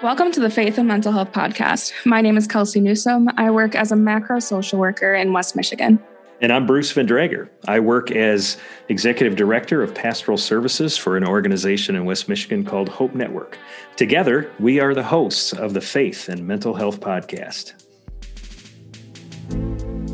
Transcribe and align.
Welcome 0.00 0.30
to 0.30 0.38
the 0.38 0.48
Faith 0.48 0.78
and 0.78 0.86
Mental 0.86 1.10
Health 1.10 1.32
Podcast. 1.32 1.92
My 2.06 2.20
name 2.20 2.36
is 2.36 2.46
Kelsey 2.46 2.78
Newsom. 2.78 3.28
I 3.36 3.50
work 3.50 3.74
as 3.74 3.90
a 3.90 3.96
macro 3.96 4.38
social 4.38 4.78
worker 4.78 5.12
in 5.12 5.32
West 5.32 5.56
Michigan. 5.56 5.98
And 6.40 6.52
I'm 6.52 6.68
Bruce 6.68 6.92
Van 6.92 7.04
Drager. 7.04 7.48
I 7.66 7.80
work 7.80 8.12
as 8.12 8.58
Executive 8.88 9.34
Director 9.34 9.82
of 9.82 9.92
Pastoral 9.96 10.38
Services 10.38 10.96
for 10.96 11.16
an 11.16 11.26
organization 11.26 11.96
in 11.96 12.04
West 12.04 12.28
Michigan 12.28 12.64
called 12.64 12.88
Hope 12.88 13.12
Network. 13.16 13.58
Together, 13.96 14.48
we 14.60 14.78
are 14.78 14.94
the 14.94 15.02
hosts 15.02 15.52
of 15.52 15.74
the 15.74 15.80
Faith 15.80 16.28
and 16.28 16.46
Mental 16.46 16.74
Health 16.74 17.00
Podcast. 17.00 17.72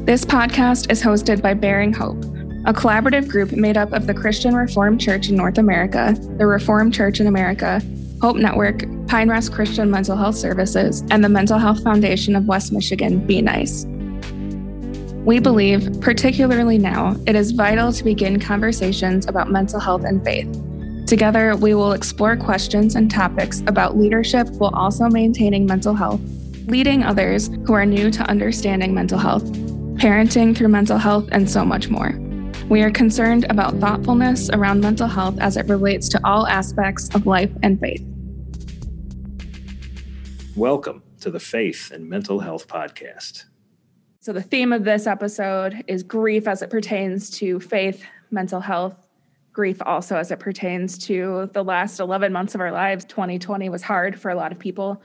This 0.07 0.25
podcast 0.25 0.91
is 0.91 1.03
hosted 1.03 1.43
by 1.43 1.53
Bearing 1.53 1.93
Hope, 1.93 2.25
a 2.65 2.73
collaborative 2.73 3.29
group 3.29 3.53
made 3.53 3.77
up 3.77 3.93
of 3.93 4.07
the 4.07 4.15
Christian 4.15 4.55
Reformed 4.55 4.99
Church 4.99 5.29
in 5.29 5.37
North 5.37 5.59
America, 5.59 6.17
the 6.39 6.47
Reformed 6.47 6.95
Church 6.95 7.21
in 7.21 7.27
America, 7.27 7.83
Hope 8.23 8.37
Network, 8.37 8.85
Pine 9.07 9.29
Rest 9.29 9.53
Christian 9.53 9.91
Mental 9.91 10.17
Health 10.17 10.37
Services, 10.37 11.03
and 11.11 11.23
the 11.23 11.29
Mental 11.29 11.59
Health 11.59 11.83
Foundation 11.83 12.35
of 12.37 12.47
West 12.47 12.73
Michigan, 12.73 13.25
Be 13.27 13.43
Nice. 13.43 13.87
We 15.25 15.41
believe, 15.41 16.01
particularly 16.01 16.77
now, 16.77 17.17
it 17.27 17.35
is 17.35 17.53
vital 17.53 17.93
to 17.93 18.05
begin 18.05 18.39
conversations 18.39 19.27
about 19.27 19.51
mental 19.51 19.81
health 19.81 20.05
and 20.05 20.23
faith. 20.23 20.49
Together, 21.07 21.57
we 21.57 21.75
will 21.75 21.93
explore 21.93 22.37
questions 22.37 22.95
and 22.95 23.11
topics 23.11 23.63
about 23.67 23.97
leadership 23.97 24.49
while 24.59 24.75
also 24.75 25.09
maintaining 25.09 25.67
mental 25.67 25.95
health, 25.95 26.21
leading 26.67 27.03
others 27.03 27.49
who 27.67 27.73
are 27.73 27.87
new 27.87 28.11
to 28.11 28.23
understanding 28.25 28.95
mental 28.95 29.19
health, 29.19 29.45
parenting 29.97 30.57
through 30.57 30.69
mental 30.69 30.99
health, 30.99 31.29
and 31.33 31.49
so 31.49 31.65
much 31.65 31.89
more. 31.89 32.19
We 32.69 32.83
are 32.83 32.91
concerned 32.91 33.47
about 33.51 33.77
thoughtfulness 33.77 34.51
around 34.51 34.81
mental 34.81 35.09
health 35.09 35.39
as 35.41 35.57
it 35.57 35.69
relates 35.69 36.09
to 36.11 36.21
all 36.25 36.47
aspects 36.47 37.15
of 37.15 37.27
life 37.27 37.51
and 37.63 37.79
faith. 37.79 38.05
Welcome 40.57 41.03
to 41.21 41.33
the 41.33 41.41
Faith 41.41 41.91
and 41.91 42.09
Mental 42.09 42.39
Health 42.39 42.69
Podcast. 42.69 43.47
So, 44.21 44.33
the 44.33 44.41
theme 44.41 44.73
of 44.73 44.85
this 44.85 45.09
episode 45.09 45.83
is 45.89 46.05
grief 46.05 46.47
as 46.47 46.63
it 46.63 46.71
pertains 46.71 47.29
to 47.39 47.59
faith, 47.59 48.05
mental 48.31 48.61
health, 48.61 48.95
grief 49.53 49.83
also 49.85 50.17
as 50.17 50.31
it 50.31 50.39
pertains 50.39 50.97
to 51.07 51.51
the 51.55 51.65
last 51.65 51.99
11 51.99 52.33
months 52.33 52.55
of 52.55 52.61
our 52.61 52.71
lives. 52.71 53.05
2020 53.07 53.69
was 53.69 53.83
hard 53.83 54.21
for 54.21 54.31
a 54.31 54.37
lot 54.37 54.53
of 54.53 54.59
people. 54.61 55.03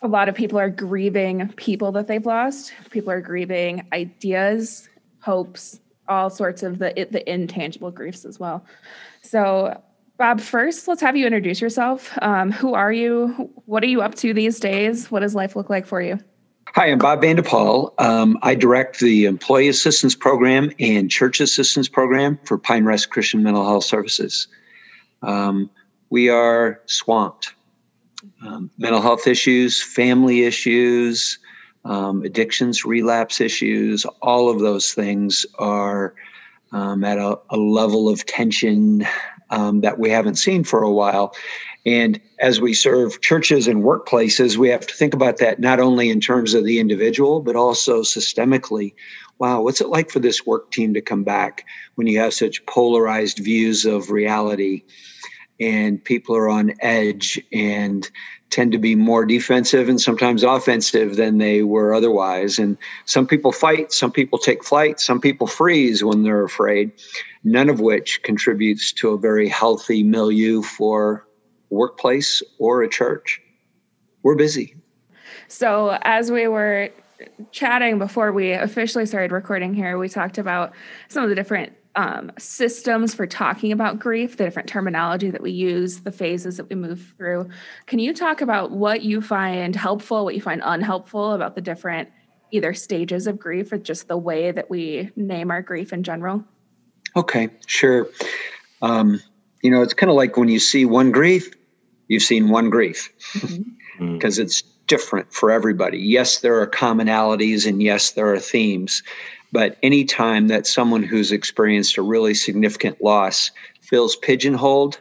A 0.00 0.08
lot 0.08 0.26
of 0.26 0.34
people 0.34 0.58
are 0.58 0.70
grieving 0.70 1.48
people 1.56 1.92
that 1.92 2.06
they've 2.06 2.24
lost. 2.24 2.72
People 2.90 3.10
are 3.10 3.20
grieving 3.20 3.86
ideas, 3.92 4.88
hopes, 5.20 5.80
all 6.08 6.30
sorts 6.30 6.62
of 6.62 6.78
the 6.78 7.06
the 7.10 7.30
intangible 7.30 7.90
griefs 7.90 8.24
as 8.24 8.40
well. 8.40 8.64
So, 9.20 9.82
Bob, 10.18 10.40
first, 10.40 10.88
let's 10.88 11.02
have 11.02 11.14
you 11.14 11.26
introduce 11.26 11.60
yourself. 11.60 12.16
Um, 12.22 12.50
who 12.50 12.72
are 12.72 12.92
you? 12.92 13.28
What 13.66 13.82
are 13.82 13.88
you 13.88 14.00
up 14.00 14.14
to 14.16 14.32
these 14.32 14.58
days? 14.58 15.10
What 15.10 15.20
does 15.20 15.34
life 15.34 15.56
look 15.56 15.68
like 15.68 15.86
for 15.86 16.00
you? 16.00 16.18
Hi, 16.68 16.86
I'm 16.86 16.98
Bob 16.98 17.22
VandePol. 17.22 17.92
Um, 18.00 18.38
I 18.42 18.54
direct 18.54 19.00
the 19.00 19.26
Employee 19.26 19.68
Assistance 19.68 20.14
Program 20.14 20.70
and 20.78 21.10
Church 21.10 21.40
Assistance 21.40 21.88
Program 21.88 22.38
for 22.44 22.56
Pine 22.56 22.84
Rest 22.84 23.10
Christian 23.10 23.42
Mental 23.42 23.64
Health 23.64 23.84
Services. 23.84 24.48
Um, 25.22 25.70
we 26.08 26.30
are 26.30 26.80
swamped. 26.86 27.52
Um, 28.42 28.70
mental 28.78 29.02
health 29.02 29.26
issues, 29.26 29.82
family 29.82 30.44
issues, 30.44 31.38
um, 31.84 32.22
addictions, 32.22 32.84
relapse 32.84 33.40
issues, 33.40 34.04
all 34.22 34.48
of 34.48 34.60
those 34.60 34.92
things 34.92 35.46
are 35.58 36.14
um, 36.72 37.04
at 37.04 37.18
a, 37.18 37.38
a, 37.50 37.56
level 37.56 38.08
of 38.08 38.26
tension 38.26 39.06
um, 39.50 39.80
that 39.82 39.98
we 39.98 40.10
haven't 40.10 40.36
seen 40.36 40.64
for 40.64 40.82
a 40.82 40.90
while. 40.92 41.34
And 41.84 42.20
as 42.40 42.60
we 42.60 42.74
serve 42.74 43.20
churches 43.20 43.68
and 43.68 43.84
workplaces, 43.84 44.56
we 44.56 44.68
have 44.70 44.86
to 44.86 44.94
think 44.94 45.14
about 45.14 45.38
that 45.38 45.60
not 45.60 45.78
only 45.78 46.10
in 46.10 46.20
terms 46.20 46.52
of 46.52 46.64
the 46.64 46.80
individual, 46.80 47.40
but 47.40 47.54
also 47.54 48.02
systemically. 48.02 48.94
Wow, 49.38 49.62
what's 49.62 49.80
it 49.80 49.88
like 49.88 50.10
for 50.10 50.18
this 50.18 50.46
work 50.46 50.70
team 50.70 50.94
to 50.94 51.00
come 51.00 51.22
back 51.22 51.64
when 51.94 52.06
you 52.06 52.18
have 52.18 52.34
such 52.34 52.64
polarized 52.66 53.38
views 53.38 53.84
of 53.84 54.10
reality 54.10 54.84
and 55.60 56.02
people 56.02 56.36
are 56.36 56.48
on 56.48 56.74
edge 56.80 57.40
and 57.52 58.10
tend 58.50 58.72
to 58.72 58.78
be 58.78 58.94
more 58.94 59.24
defensive 59.24 59.88
and 59.88 60.00
sometimes 60.00 60.42
offensive 60.42 61.16
than 61.16 61.38
they 61.38 61.62
were 61.62 61.94
otherwise. 61.94 62.58
And 62.58 62.76
some 63.04 63.26
people 63.26 63.52
fight, 63.52 63.92
some 63.92 64.12
people 64.12 64.38
take 64.38 64.64
flight, 64.64 65.00
some 65.00 65.20
people 65.20 65.46
freeze 65.46 66.04
when 66.04 66.22
they're 66.22 66.44
afraid, 66.44 66.92
none 67.44 67.68
of 67.68 67.80
which 67.80 68.22
contributes 68.22 68.92
to 68.92 69.10
a 69.10 69.18
very 69.18 69.48
healthy 69.48 70.02
milieu 70.02 70.62
for 70.62 71.26
workplace 71.70 72.42
or 72.58 72.82
a 72.82 72.88
church. 72.88 73.40
We're 74.22 74.36
busy. 74.36 74.76
So, 75.48 75.98
as 76.02 76.30
we 76.30 76.48
were 76.48 76.90
chatting 77.50 77.98
before 77.98 78.32
we 78.32 78.52
officially 78.52 79.06
started 79.06 79.32
recording 79.32 79.74
here, 79.74 79.98
we 79.98 80.08
talked 80.08 80.38
about 80.38 80.72
some 81.08 81.22
of 81.22 81.28
the 81.28 81.34
different 81.34 81.72
um, 81.96 82.30
systems 82.38 83.14
for 83.14 83.26
talking 83.26 83.72
about 83.72 83.98
grief, 83.98 84.36
the 84.36 84.44
different 84.44 84.68
terminology 84.68 85.30
that 85.30 85.42
we 85.42 85.50
use, 85.50 86.00
the 86.00 86.12
phases 86.12 86.58
that 86.58 86.68
we 86.68 86.76
move 86.76 87.14
through. 87.16 87.48
Can 87.86 87.98
you 87.98 88.12
talk 88.12 88.42
about 88.42 88.70
what 88.70 89.02
you 89.02 89.22
find 89.22 89.74
helpful, 89.74 90.24
what 90.24 90.34
you 90.34 90.42
find 90.42 90.60
unhelpful 90.64 91.32
about 91.32 91.54
the 91.54 91.62
different 91.62 92.10
either 92.50 92.74
stages 92.74 93.26
of 93.26 93.38
grief 93.38 93.72
or 93.72 93.78
just 93.78 94.08
the 94.08 94.16
way 94.16 94.52
that 94.52 94.70
we 94.70 95.10
name 95.16 95.50
our 95.50 95.62
grief 95.62 95.92
in 95.92 96.02
general? 96.02 96.44
Okay, 97.16 97.48
sure. 97.66 98.08
Um, 98.82 99.20
you 99.62 99.70
know, 99.70 99.80
it's 99.80 99.94
kind 99.94 100.10
of 100.10 100.16
like 100.16 100.36
when 100.36 100.50
you 100.50 100.60
see 100.60 100.84
one 100.84 101.10
grief, 101.10 101.50
you've 102.08 102.22
seen 102.22 102.50
one 102.50 102.68
grief 102.68 103.10
because 103.32 103.50
mm-hmm. 103.50 104.00
mm. 104.04 104.38
it's 104.38 104.62
different 104.86 105.32
for 105.32 105.50
everybody. 105.50 105.98
Yes, 105.98 106.40
there 106.40 106.60
are 106.60 106.66
commonalities 106.66 107.66
and 107.66 107.82
yes, 107.82 108.12
there 108.12 108.32
are 108.32 108.38
themes. 108.38 109.02
But 109.52 109.76
anytime 109.82 110.48
that 110.48 110.66
someone 110.66 111.02
who's 111.02 111.32
experienced 111.32 111.98
a 111.98 112.02
really 112.02 112.34
significant 112.34 113.02
loss 113.02 113.50
feels 113.80 114.16
pigeonholed, 114.16 115.00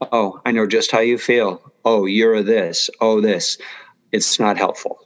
oh, 0.00 0.40
I 0.44 0.52
know 0.52 0.66
just 0.66 0.90
how 0.90 1.00
you 1.00 1.18
feel. 1.18 1.72
Oh, 1.84 2.06
you're 2.06 2.34
a 2.34 2.42
this. 2.42 2.90
Oh, 3.00 3.20
this. 3.20 3.58
It's 4.10 4.38
not 4.40 4.56
helpful. 4.56 4.98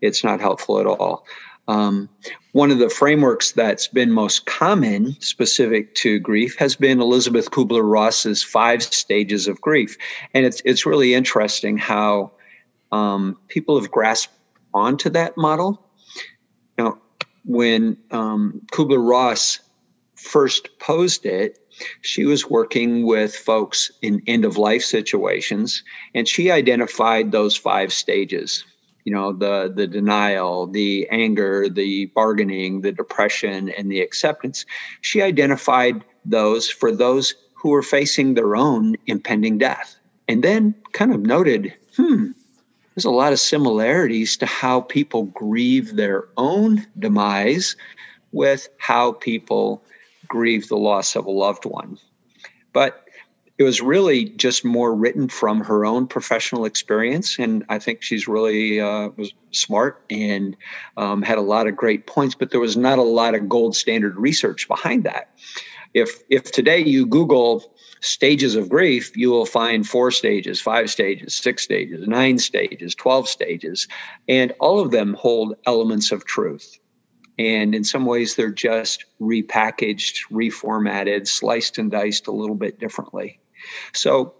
It's 0.00 0.24
not 0.24 0.40
helpful 0.40 0.78
at 0.78 0.86
all. 0.86 1.24
Um, 1.68 2.08
one 2.52 2.70
of 2.70 2.78
the 2.78 2.90
frameworks 2.90 3.52
that's 3.52 3.88
been 3.88 4.10
most 4.10 4.46
common 4.46 5.16
specific 5.20 5.94
to 5.96 6.18
grief 6.18 6.56
has 6.58 6.74
been 6.74 7.00
Elisabeth 7.00 7.50
Kubler 7.50 7.88
Ross's 7.88 8.42
five 8.42 8.82
stages 8.82 9.46
of 9.48 9.60
grief. 9.60 9.96
And 10.34 10.44
it's, 10.44 10.60
it's 10.64 10.84
really 10.84 11.14
interesting 11.14 11.78
how 11.78 12.32
um, 12.90 13.38
people 13.48 13.80
have 13.80 13.90
grasped 13.90 14.34
onto 14.74 15.08
that 15.10 15.36
model. 15.36 15.82
When 17.44 17.96
um, 18.10 18.62
Kubler 18.72 19.06
Ross 19.06 19.60
first 20.14 20.78
posed 20.78 21.26
it, 21.26 21.58
she 22.02 22.24
was 22.24 22.48
working 22.48 23.06
with 23.06 23.34
folks 23.34 23.90
in 24.02 24.22
end 24.26 24.44
of 24.44 24.56
life 24.56 24.82
situations, 24.82 25.82
and 26.14 26.28
she 26.28 26.50
identified 26.50 27.32
those 27.32 27.56
five 27.56 27.92
stages. 27.92 28.64
You 29.04 29.12
know 29.12 29.32
the 29.32 29.72
the 29.74 29.88
denial 29.88 30.68
the 30.68 31.08
anger 31.10 31.68
the 31.68 32.06
bargaining 32.14 32.82
the 32.82 32.92
depression 32.92 33.70
and 33.70 33.90
the 33.90 34.00
acceptance. 34.00 34.64
She 35.00 35.20
identified 35.20 36.04
those 36.24 36.70
for 36.70 36.92
those 36.92 37.34
who 37.54 37.70
were 37.70 37.82
facing 37.82 38.34
their 38.34 38.54
own 38.54 38.96
impending 39.06 39.58
death 39.58 39.96
and 40.28 40.42
then 40.44 40.74
kind 40.92 41.12
of 41.12 41.20
noted 41.20 41.74
hmm 41.96 42.30
there's 42.94 43.04
a 43.04 43.10
lot 43.10 43.32
of 43.32 43.40
similarities 43.40 44.36
to 44.38 44.46
how 44.46 44.80
people 44.82 45.24
grieve 45.24 45.96
their 45.96 46.28
own 46.36 46.86
demise 46.98 47.76
with 48.32 48.68
how 48.78 49.12
people 49.12 49.82
grieve 50.28 50.68
the 50.68 50.76
loss 50.76 51.16
of 51.16 51.26
a 51.26 51.30
loved 51.30 51.64
one. 51.64 51.98
But 52.72 53.02
it 53.58 53.64
was 53.64 53.80
really 53.80 54.24
just 54.24 54.64
more 54.64 54.94
written 54.94 55.28
from 55.28 55.60
her 55.60 55.84
own 55.84 56.06
professional 56.06 56.64
experience 56.64 57.38
and 57.38 57.64
i 57.68 57.78
think 57.78 58.02
she's 58.02 58.26
really 58.26 58.80
uh, 58.80 59.10
was 59.16 59.32
smart 59.52 60.02
and 60.10 60.56
um, 60.96 61.22
had 61.22 61.38
a 61.38 61.42
lot 61.42 61.68
of 61.68 61.76
great 61.76 62.06
points 62.06 62.34
but 62.34 62.50
there 62.50 62.60
was 62.60 62.76
not 62.76 62.98
a 62.98 63.02
lot 63.02 63.34
of 63.34 63.48
gold 63.48 63.76
standard 63.76 64.16
research 64.16 64.66
behind 64.66 65.04
that. 65.04 65.30
If 65.94 66.22
if 66.28 66.50
today 66.50 66.78
you 66.78 67.06
google 67.06 67.72
stages 68.02 68.54
of 68.54 68.68
grief 68.68 69.16
you 69.16 69.30
will 69.30 69.46
find 69.46 69.88
four 69.88 70.10
stages 70.10 70.60
five 70.60 70.90
stages 70.90 71.34
six 71.34 71.62
stages 71.62 72.06
nine 72.06 72.38
stages 72.38 72.94
12 72.94 73.28
stages 73.28 73.88
and 74.28 74.52
all 74.60 74.80
of 74.80 74.90
them 74.90 75.14
hold 75.14 75.54
elements 75.66 76.12
of 76.12 76.24
truth 76.24 76.78
and 77.38 77.74
in 77.74 77.84
some 77.84 78.04
ways 78.04 78.34
they're 78.34 78.50
just 78.50 79.04
repackaged 79.20 80.18
reformatted 80.30 81.26
sliced 81.26 81.78
and 81.78 81.90
diced 81.90 82.26
a 82.26 82.32
little 82.32 82.56
bit 82.56 82.78
differently 82.78 83.40
so 83.92 84.34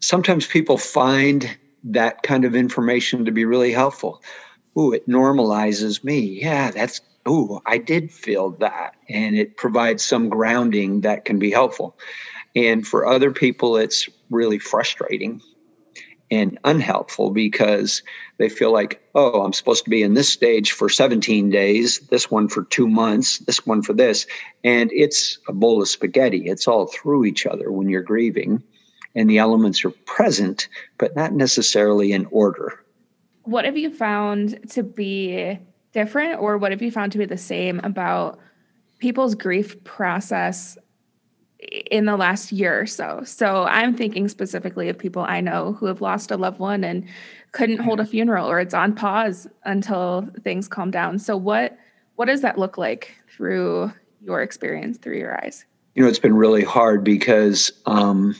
sometimes 0.00 0.46
people 0.46 0.76
find 0.76 1.56
that 1.84 2.22
kind 2.22 2.44
of 2.44 2.54
information 2.54 3.24
to 3.24 3.32
be 3.32 3.44
really 3.44 3.72
helpful. 3.72 4.22
Ooh, 4.78 4.92
it 4.92 5.08
normalizes 5.08 6.04
me. 6.04 6.20
Yeah, 6.20 6.70
that's, 6.70 7.00
ooh, 7.28 7.60
I 7.66 7.78
did 7.78 8.12
feel 8.12 8.50
that. 8.60 8.94
And 9.08 9.36
it 9.36 9.56
provides 9.56 10.04
some 10.04 10.28
grounding 10.28 11.02
that 11.02 11.24
can 11.24 11.38
be 11.38 11.50
helpful. 11.50 11.96
And 12.56 12.86
for 12.86 13.06
other 13.06 13.30
people, 13.30 13.76
it's 13.76 14.08
really 14.30 14.58
frustrating. 14.58 15.40
and 16.30 16.58
unhelpful 16.64 17.30
because 17.30 18.02
they 18.38 18.48
feel 18.48 18.72
like, 18.72 19.02
oh, 19.14 19.42
I'm 19.42 19.52
supposed 19.52 19.84
to 19.84 19.90
be 19.90 20.02
in 20.02 20.14
this 20.14 20.28
stage 20.28 20.72
for 20.72 20.88
17 20.88 21.50
days, 21.50 21.98
this 22.10 22.30
one 22.30 22.48
for 22.48 22.64
two 22.64 22.86
months, 22.86 23.38
this 23.40 23.66
one 23.66 23.82
for 23.82 23.92
this. 23.92 24.26
And 24.62 24.90
it's 24.92 25.38
a 25.48 25.52
bowl 25.52 25.82
of 25.82 25.88
spaghetti. 25.88 26.46
It's 26.46 26.68
all 26.68 26.86
through 26.86 27.24
each 27.24 27.46
other 27.46 27.72
when 27.72 27.88
you're 27.88 28.02
grieving. 28.02 28.62
And 29.16 29.28
the 29.28 29.38
elements 29.38 29.84
are 29.84 29.90
present, 29.90 30.68
but 30.98 31.16
not 31.16 31.32
necessarily 31.32 32.12
in 32.12 32.26
order. 32.26 32.78
What 33.42 33.64
have 33.64 33.76
you 33.76 33.90
found 33.90 34.70
to 34.70 34.84
be 34.84 35.58
different, 35.92 36.40
or 36.40 36.56
what 36.58 36.70
have 36.70 36.82
you 36.82 36.92
found 36.92 37.10
to 37.12 37.18
be 37.18 37.24
the 37.24 37.36
same 37.36 37.80
about 37.82 38.38
people's 39.00 39.34
grief 39.34 39.82
process 39.82 40.78
in 41.90 42.06
the 42.06 42.16
last 42.16 42.52
year 42.52 42.80
or 42.80 42.86
so. 42.86 43.22
So 43.24 43.64
I'm 43.64 43.94
thinking 43.94 44.28
specifically 44.28 44.88
of 44.88 44.98
people 44.98 45.22
I 45.22 45.40
know 45.40 45.74
who 45.74 45.86
have 45.86 46.00
lost 46.00 46.30
a 46.30 46.36
loved 46.36 46.58
one 46.58 46.84
and 46.84 47.06
couldn't 47.52 47.78
hold 47.78 48.00
a 48.00 48.06
funeral 48.06 48.48
or 48.48 48.60
it's 48.60 48.74
on 48.74 48.94
pause 48.94 49.46
until 49.64 50.28
things 50.42 50.68
calm 50.68 50.90
down. 50.90 51.18
So 51.18 51.36
what 51.36 51.76
what 52.16 52.26
does 52.26 52.42
that 52.42 52.58
look 52.58 52.76
like 52.76 53.14
through 53.34 53.92
your 54.22 54.42
experience 54.42 54.98
through 54.98 55.18
your 55.18 55.42
eyes? 55.42 55.64
You 55.94 56.02
know, 56.02 56.08
it's 56.08 56.18
been 56.18 56.36
really 56.36 56.64
hard 56.64 57.02
because 57.02 57.72
um, 57.86 58.36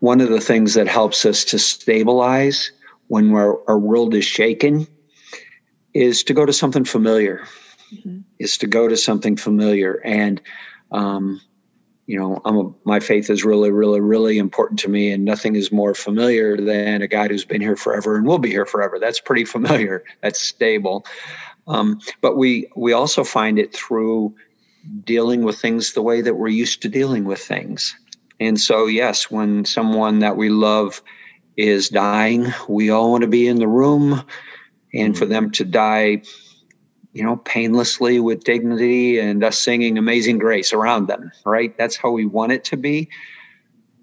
one 0.00 0.20
of 0.20 0.28
the 0.28 0.40
things 0.40 0.74
that 0.74 0.86
helps 0.86 1.24
us 1.24 1.44
to 1.46 1.58
stabilize 1.58 2.70
when 3.08 3.32
our 3.32 3.78
world 3.78 4.14
is 4.14 4.24
shaken 4.24 4.86
is 5.94 6.22
to 6.24 6.34
go 6.34 6.44
to 6.44 6.52
something 6.52 6.84
familiar. 6.84 7.46
Mm-hmm. 7.94 8.20
Is 8.38 8.58
to 8.58 8.66
go 8.66 8.88
to 8.88 8.96
something 8.96 9.36
familiar 9.36 10.00
and 10.04 10.42
um, 10.90 11.40
you 12.06 12.18
know, 12.18 12.40
I'm 12.44 12.56
a, 12.56 12.72
my 12.84 13.00
faith 13.00 13.30
is 13.30 13.44
really, 13.44 13.70
really, 13.70 14.00
really 14.00 14.38
important 14.38 14.78
to 14.80 14.88
me, 14.88 15.10
and 15.10 15.24
nothing 15.24 15.56
is 15.56 15.72
more 15.72 15.94
familiar 15.94 16.56
than 16.56 17.02
a 17.02 17.08
guy 17.08 17.26
who's 17.26 17.44
been 17.44 17.60
here 17.60 17.76
forever 17.76 18.16
and 18.16 18.26
will 18.26 18.38
be 18.38 18.50
here 18.50 18.66
forever. 18.66 18.98
That's 19.00 19.20
pretty 19.20 19.44
familiar. 19.44 20.04
That's 20.22 20.40
stable. 20.40 21.04
Um, 21.66 22.00
but 22.20 22.36
we 22.36 22.70
we 22.76 22.92
also 22.92 23.24
find 23.24 23.58
it 23.58 23.74
through 23.74 24.34
dealing 25.02 25.42
with 25.42 25.58
things 25.58 25.92
the 25.92 26.02
way 26.02 26.20
that 26.20 26.36
we're 26.36 26.46
used 26.46 26.82
to 26.82 26.88
dealing 26.88 27.24
with 27.24 27.40
things. 27.40 27.96
And 28.38 28.60
so, 28.60 28.86
yes, 28.86 29.28
when 29.30 29.64
someone 29.64 30.20
that 30.20 30.36
we 30.36 30.48
love 30.48 31.02
is 31.56 31.88
dying, 31.88 32.52
we 32.68 32.90
all 32.90 33.10
want 33.10 33.22
to 33.22 33.28
be 33.28 33.48
in 33.48 33.56
the 33.56 33.66
room, 33.66 34.22
and 34.94 35.18
for 35.18 35.24
mm-hmm. 35.24 35.32
them 35.32 35.50
to 35.52 35.64
die 35.64 36.22
you 37.16 37.22
know, 37.22 37.36
painlessly 37.36 38.20
with 38.20 38.44
dignity 38.44 39.18
and 39.18 39.42
us 39.42 39.58
singing 39.58 39.96
Amazing 39.96 40.36
Grace 40.36 40.74
around 40.74 41.06
them, 41.06 41.32
right? 41.46 41.74
That's 41.78 41.96
how 41.96 42.10
we 42.10 42.26
want 42.26 42.52
it 42.52 42.62
to 42.64 42.76
be. 42.76 43.08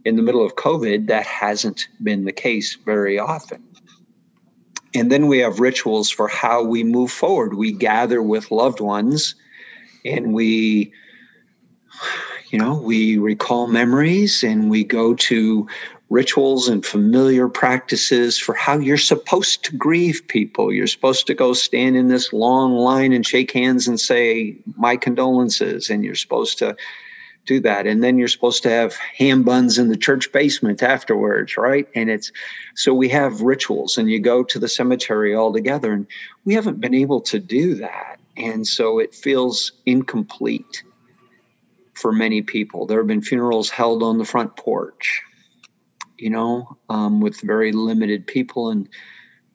In 0.03 0.15
the 0.15 0.23
middle 0.23 0.43
of 0.43 0.55
COVID, 0.55 1.05
that 1.07 1.23
hasn't 1.23 1.87
been 2.01 2.25
the 2.25 2.31
case 2.31 2.73
very 2.73 3.19
often. 3.19 3.63
And 4.95 5.11
then 5.11 5.27
we 5.27 5.37
have 5.39 5.59
rituals 5.59 6.09
for 6.09 6.27
how 6.27 6.63
we 6.63 6.83
move 6.83 7.11
forward. 7.11 7.53
We 7.53 7.71
gather 7.71 8.23
with 8.23 8.49
loved 8.49 8.79
ones 8.79 9.35
and 10.03 10.33
we, 10.33 10.91
you 12.49 12.57
know, 12.57 12.81
we 12.81 13.19
recall 13.19 13.67
memories 13.67 14.43
and 14.43 14.71
we 14.71 14.83
go 14.83 15.13
to 15.13 15.67
rituals 16.13 16.67
and 16.67 16.85
familiar 16.85 17.49
practices 17.49 18.37
for 18.37 18.53
how 18.53 18.77
you're 18.77 18.97
supposed 18.97 19.63
to 19.63 19.75
grieve 19.75 20.21
people. 20.27 20.71
You're 20.71 20.85
supposed 20.85 21.25
to 21.25 21.33
go 21.33 21.53
stand 21.53 21.97
in 21.97 22.07
this 22.07 22.31
long 22.31 22.73
line 22.73 23.13
and 23.13 23.25
shake 23.25 23.51
hands 23.51 23.87
and 23.87 23.99
say, 23.99 24.55
My 24.77 24.95
condolences. 24.95 25.89
And 25.89 26.05
you're 26.05 26.13
supposed 26.13 26.59
to 26.59 26.75
do 27.47 27.59
that. 27.61 27.87
And 27.87 28.03
then 28.03 28.19
you're 28.19 28.27
supposed 28.27 28.61
to 28.61 28.69
have 28.69 28.93
ham 28.95 29.41
buns 29.41 29.79
in 29.79 29.89
the 29.89 29.97
church 29.97 30.31
basement 30.31 30.83
afterwards, 30.83 31.57
right? 31.57 31.87
And 31.95 32.11
it's 32.11 32.31
so 32.75 32.93
we 32.93 33.09
have 33.09 33.41
rituals 33.41 33.97
and 33.97 34.07
you 34.07 34.19
go 34.19 34.43
to 34.43 34.59
the 34.59 34.69
cemetery 34.69 35.33
all 35.33 35.51
together. 35.51 35.91
And 35.91 36.05
we 36.45 36.53
haven't 36.53 36.79
been 36.79 36.93
able 36.93 37.21
to 37.21 37.39
do 37.39 37.73
that. 37.75 38.19
And 38.37 38.67
so 38.67 38.99
it 38.99 39.15
feels 39.15 39.71
incomplete 39.87 40.83
for 41.95 42.11
many 42.11 42.43
people. 42.43 42.85
There 42.85 42.99
have 42.99 43.07
been 43.07 43.21
funerals 43.23 43.71
held 43.71 44.03
on 44.03 44.19
the 44.19 44.25
front 44.25 44.55
porch 44.57 45.23
you 46.17 46.29
know, 46.29 46.77
um, 46.89 47.21
with 47.21 47.41
very 47.41 47.71
limited 47.71 48.25
people 48.25 48.69
and 48.69 48.87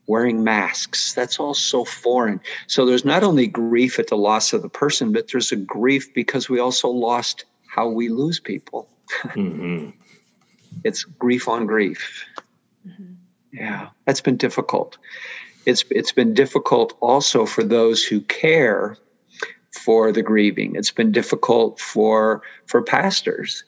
wearing 0.08 0.42
masks. 0.42 1.12
That's 1.12 1.38
all 1.38 1.54
so 1.54 1.84
foreign. 1.84 2.40
So 2.66 2.84
there's 2.84 3.04
not 3.04 3.22
only 3.22 3.46
grief 3.46 3.98
at 3.98 4.08
the 4.08 4.16
loss 4.16 4.52
of 4.52 4.62
the 4.62 4.68
person, 4.68 5.12
but 5.12 5.30
there's 5.30 5.52
a 5.52 5.56
grief 5.56 6.12
because 6.14 6.48
we 6.48 6.58
also 6.58 6.88
lost 6.88 7.44
how 7.66 7.88
we 7.88 8.08
lose 8.08 8.40
people. 8.40 8.88
mm-hmm. 9.22 9.90
It's 10.84 11.02
grief 11.02 11.48
on 11.48 11.66
grief. 11.66 12.24
Mm-hmm. 12.86 13.14
Yeah, 13.52 13.88
that's 14.04 14.20
been 14.20 14.36
difficult. 14.36 14.98
It's 15.66 15.82
it's 15.90 16.12
been 16.12 16.34
difficult 16.34 16.96
also 17.00 17.46
for 17.46 17.64
those 17.64 18.04
who 18.04 18.20
care 18.20 18.96
for 19.72 20.12
the 20.12 20.22
grieving. 20.22 20.76
It's 20.76 20.92
been 20.92 21.10
difficult 21.10 21.80
for 21.80 22.42
for 22.66 22.82
pastors 22.82 23.64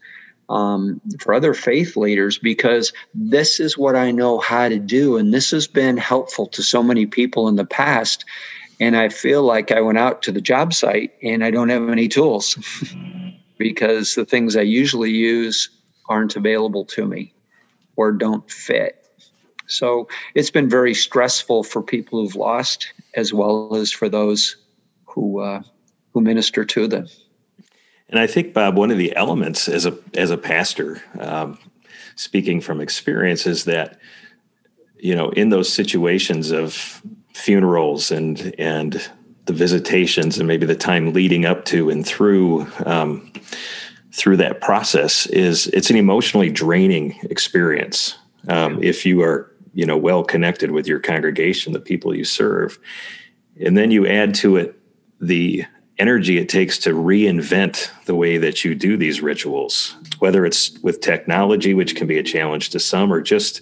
um, 0.51 1.01
for 1.21 1.33
other 1.33 1.55
faith 1.55 1.97
leaders 1.97 2.37
because 2.37 2.93
this 3.15 3.61
is 3.61 3.79
what 3.79 3.95
I 3.97 4.11
know 4.11 4.41
how 4.41 4.69
to 4.69 4.79
do. 4.79 5.17
And 5.17 5.33
this 5.33 5.51
has 5.53 5.67
been 5.67 5.97
helpful 5.97 6.47
to 6.49 6.63
so 6.63 6.83
many 6.83 7.07
people 7.07 7.49
in 7.49 7.55
the 7.55 7.65
past. 7.65 8.25
And 8.81 8.97
I 8.97 9.09
feel 9.09 9.45
like 9.45 9.71
I 9.71 9.81
went 9.81 9.99
out 9.99 10.23
to 10.23 10.33
the 10.33 10.41
job 10.41 10.75
site 10.75 11.13
and 11.23 11.45
I 11.45 11.51
don't 11.51 11.69
have 11.69 11.89
any 11.89 12.09
tools 12.09 12.59
because 13.59 14.17
the 14.17 14.25
things 14.25 14.57
I 14.57 14.63
usually 14.63 15.13
use 15.13 15.71
aren't 16.09 16.35
available 16.35 16.85
to 16.87 17.07
me 17.07 17.33
or 17.97 18.11
don't 18.11 18.51
fit. 18.51 18.97
So 19.67 20.09
it's 20.35 20.51
been 20.51 20.69
very 20.69 20.95
stressful 20.95 21.63
for 21.63 21.81
people 21.81 22.21
who've 22.21 22.35
lost 22.35 22.93
as 23.15 23.33
well 23.33 23.77
as 23.77 23.93
for 23.93 24.09
those 24.09 24.57
who 25.05 25.41
uh, 25.41 25.63
who 26.13 26.21
minister 26.21 26.65
to 26.65 26.89
them. 26.89 27.07
And 28.11 28.19
I 28.19 28.27
think 28.27 28.53
Bob, 28.53 28.77
one 28.77 28.91
of 28.91 28.99
the 28.99 29.15
elements 29.17 29.69
as 29.69 29.87
a 29.87 29.97
as 30.15 30.31
a 30.31 30.37
pastor, 30.37 31.03
um, 31.19 31.59
speaking 32.17 32.61
from 32.61 32.81
experience, 32.81 33.47
is 33.47 33.65
that 33.65 33.99
you 34.99 35.15
know 35.15 35.31
in 35.31 35.49
those 35.49 35.73
situations 35.73 36.51
of 36.51 37.03
funerals 37.33 38.11
and 38.11 38.55
and 38.59 39.11
the 39.47 39.53
visitations 39.53 40.39
and 40.39 40.47
maybe 40.47 40.67
the 40.67 40.75
time 40.75 41.13
leading 41.13 41.47
up 41.47 41.65
to 41.67 41.89
and 41.89 42.05
through 42.05 42.67
um, 42.85 43.33
through 44.13 44.37
that 44.37 44.61
process 44.61 45.27
is 45.27 45.69
it's 45.69 45.91
an 45.91 45.97
emotionally 45.97 46.51
draining 46.51 47.17
experience. 47.31 48.19
Um, 48.49 48.83
if 48.83 49.07
you 49.07 49.23
are 49.23 49.55
you 49.73 49.87
know 49.87 49.97
well 49.97 50.25
connected 50.25 50.73
with 50.73 50.89
your 50.89 50.99
congregation 50.99 51.73
the 51.73 51.79
people 51.79 52.13
you 52.13 52.25
serve 52.25 52.77
and 53.65 53.77
then 53.77 53.93
you 53.93 54.05
add 54.07 54.35
to 54.35 54.57
it 54.57 54.77
the 55.21 55.65
energy 56.01 56.39
it 56.39 56.49
takes 56.49 56.79
to 56.79 56.91
reinvent 56.91 57.91
the 58.07 58.15
way 58.15 58.39
that 58.39 58.65
you 58.65 58.75
do 58.75 58.97
these 58.97 59.21
rituals, 59.21 59.97
whether 60.19 60.47
it's 60.47 60.79
with 60.81 61.01
technology, 61.01 61.75
which 61.75 61.95
can 61.95 62.07
be 62.07 62.19
a 62.19 62.23
challenge 62.23 62.71
to 62.71 62.81
some, 62.81 63.13
or 63.13 63.21
just, 63.21 63.61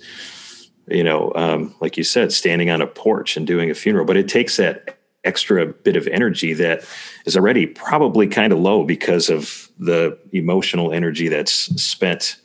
you 0.87 1.03
know, 1.03 1.33
um, 1.35 1.75
like 1.81 1.97
you 1.97 2.05
said, 2.05 2.33
standing 2.33 2.71
on 2.71 2.81
a 2.81 2.87
porch 2.87 3.37
and 3.37 3.47
doing 3.47 3.71
a 3.71 3.75
funeral. 3.75 4.07
But 4.07 4.17
it 4.17 4.29
takes 4.29 4.57
that 4.57 4.99
extra 5.25 5.67
bit 5.67 5.97
of 5.97 6.07
energy 6.07 6.55
that 6.55 6.85
is 7.27 7.37
already 7.37 7.67
probably 7.67 8.29
kind 8.29 8.53
of 8.53 8.59
low 8.61 8.85
because 8.85 9.29
of 9.29 9.69
the 9.79 10.17
emotional 10.33 10.93
energy 10.93 11.29
that's 11.29 11.53
spent 11.83 12.37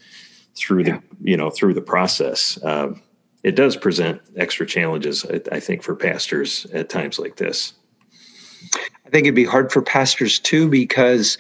through 0.56 0.84
the 0.84 1.02
you 1.22 1.38
know 1.38 1.50
through 1.50 1.74
the 1.74 1.82
process. 1.82 2.60
Um, 2.64 3.02
it 3.44 3.56
does 3.56 3.76
present 3.76 4.22
extra 4.38 4.66
challenges, 4.66 5.26
I, 5.26 5.42
I 5.52 5.60
think, 5.60 5.84
for 5.84 5.96
pastors 5.96 6.66
at 6.74 6.90
times 6.90 7.20
like 7.20 7.36
this 7.36 7.74
think 9.14 9.28
it'd 9.28 9.36
be 9.36 9.46
hard 9.46 9.72
for 9.72 9.82
pastors 9.82 10.40
too 10.40 10.68
because 10.68 11.38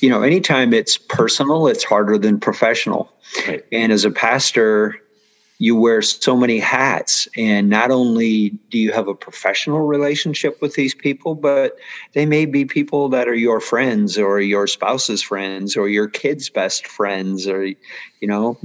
you 0.00 0.10
know 0.10 0.22
anytime 0.22 0.74
it's 0.74 0.98
personal 0.98 1.68
it's 1.68 1.84
harder 1.84 2.18
than 2.18 2.38
professional 2.38 3.12
right. 3.46 3.64
and 3.70 3.92
as 3.92 4.04
a 4.04 4.10
pastor 4.10 4.96
you 5.58 5.76
wear 5.76 6.02
so 6.02 6.36
many 6.36 6.58
hats 6.58 7.28
and 7.36 7.70
not 7.70 7.92
only 7.92 8.48
do 8.70 8.78
you 8.78 8.90
have 8.90 9.06
a 9.06 9.14
professional 9.14 9.82
relationship 9.86 10.60
with 10.60 10.74
these 10.74 10.96
people 10.96 11.36
but 11.36 11.76
they 12.14 12.26
may 12.26 12.44
be 12.44 12.64
people 12.64 13.08
that 13.08 13.28
are 13.28 13.34
your 13.34 13.60
friends 13.60 14.18
or 14.18 14.40
your 14.40 14.66
spouse's 14.66 15.22
friends 15.22 15.76
or 15.76 15.88
your 15.88 16.08
kids 16.08 16.50
best 16.50 16.88
friends 16.88 17.46
or 17.46 17.66
you 17.66 17.76
know 18.26 18.58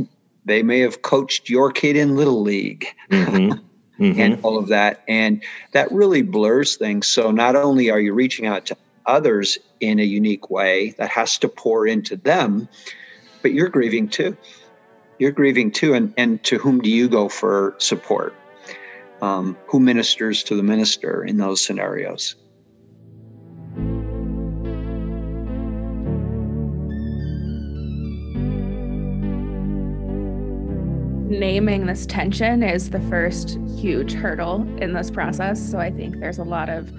they 0.46 0.64
may 0.64 0.80
have 0.80 1.04
coached 1.04 1.48
your 1.48 1.72
kid 1.72 1.96
in 1.96 2.16
little 2.16 2.42
league 2.42 2.88
mm-hmm. 3.12 3.56
mm-hmm. 4.00 4.20
and 4.20 4.39
all 4.44 4.58
of 4.58 4.68
that. 4.68 5.04
And 5.08 5.44
that 5.72 5.92
really 5.92 6.22
blurs 6.22 6.77
things. 6.77 7.08
So 7.08 7.32
not 7.32 7.56
only 7.56 7.89
are 7.89 8.00
you 8.00 8.13
reaching 8.13 8.46
out 8.46 8.66
to 8.68 8.77
others 9.06 9.58
in 9.80 10.00
a 10.00 10.04
unique 10.04 10.50
way 10.50 10.92
that 10.98 11.10
has 11.10 11.38
to 11.39 11.48
pour 11.48 11.88
into 11.88 12.16
them, 12.16 12.68
but 13.42 13.54
you're 13.54 13.70
grieving 13.70 14.10
too. 14.10 14.36
You're 15.20 15.32
grieving 15.32 15.72
too. 15.72 15.94
And, 15.94 16.13
and 16.18 16.44
to 16.44 16.58
whom 16.58 16.82
do 16.82 16.89
you 16.89 17.08
go 17.08 17.30
for 17.30 17.75
support? 17.77 18.36
Um, 19.22 19.58
who 19.66 19.80
ministers 19.80 20.44
to 20.44 20.56
the 20.56 20.62
minister 20.62 21.24
in 21.24 21.38
those 21.38 21.63
scenarios? 21.63 22.36
Naming 31.39 31.86
this 31.86 32.06
tension 32.06 32.63
is 32.63 32.89
the 32.89 33.00
first 33.01 33.60
huge 33.77 34.13
hurdle 34.13 34.62
in 34.82 34.94
this 34.94 35.12
process. 35.12 35.72
So 35.72 35.77
I 35.77 35.91
think 35.91 36.20
there's 36.20 36.39
a 36.39 36.44
lot 36.44 36.70
of 36.70 36.91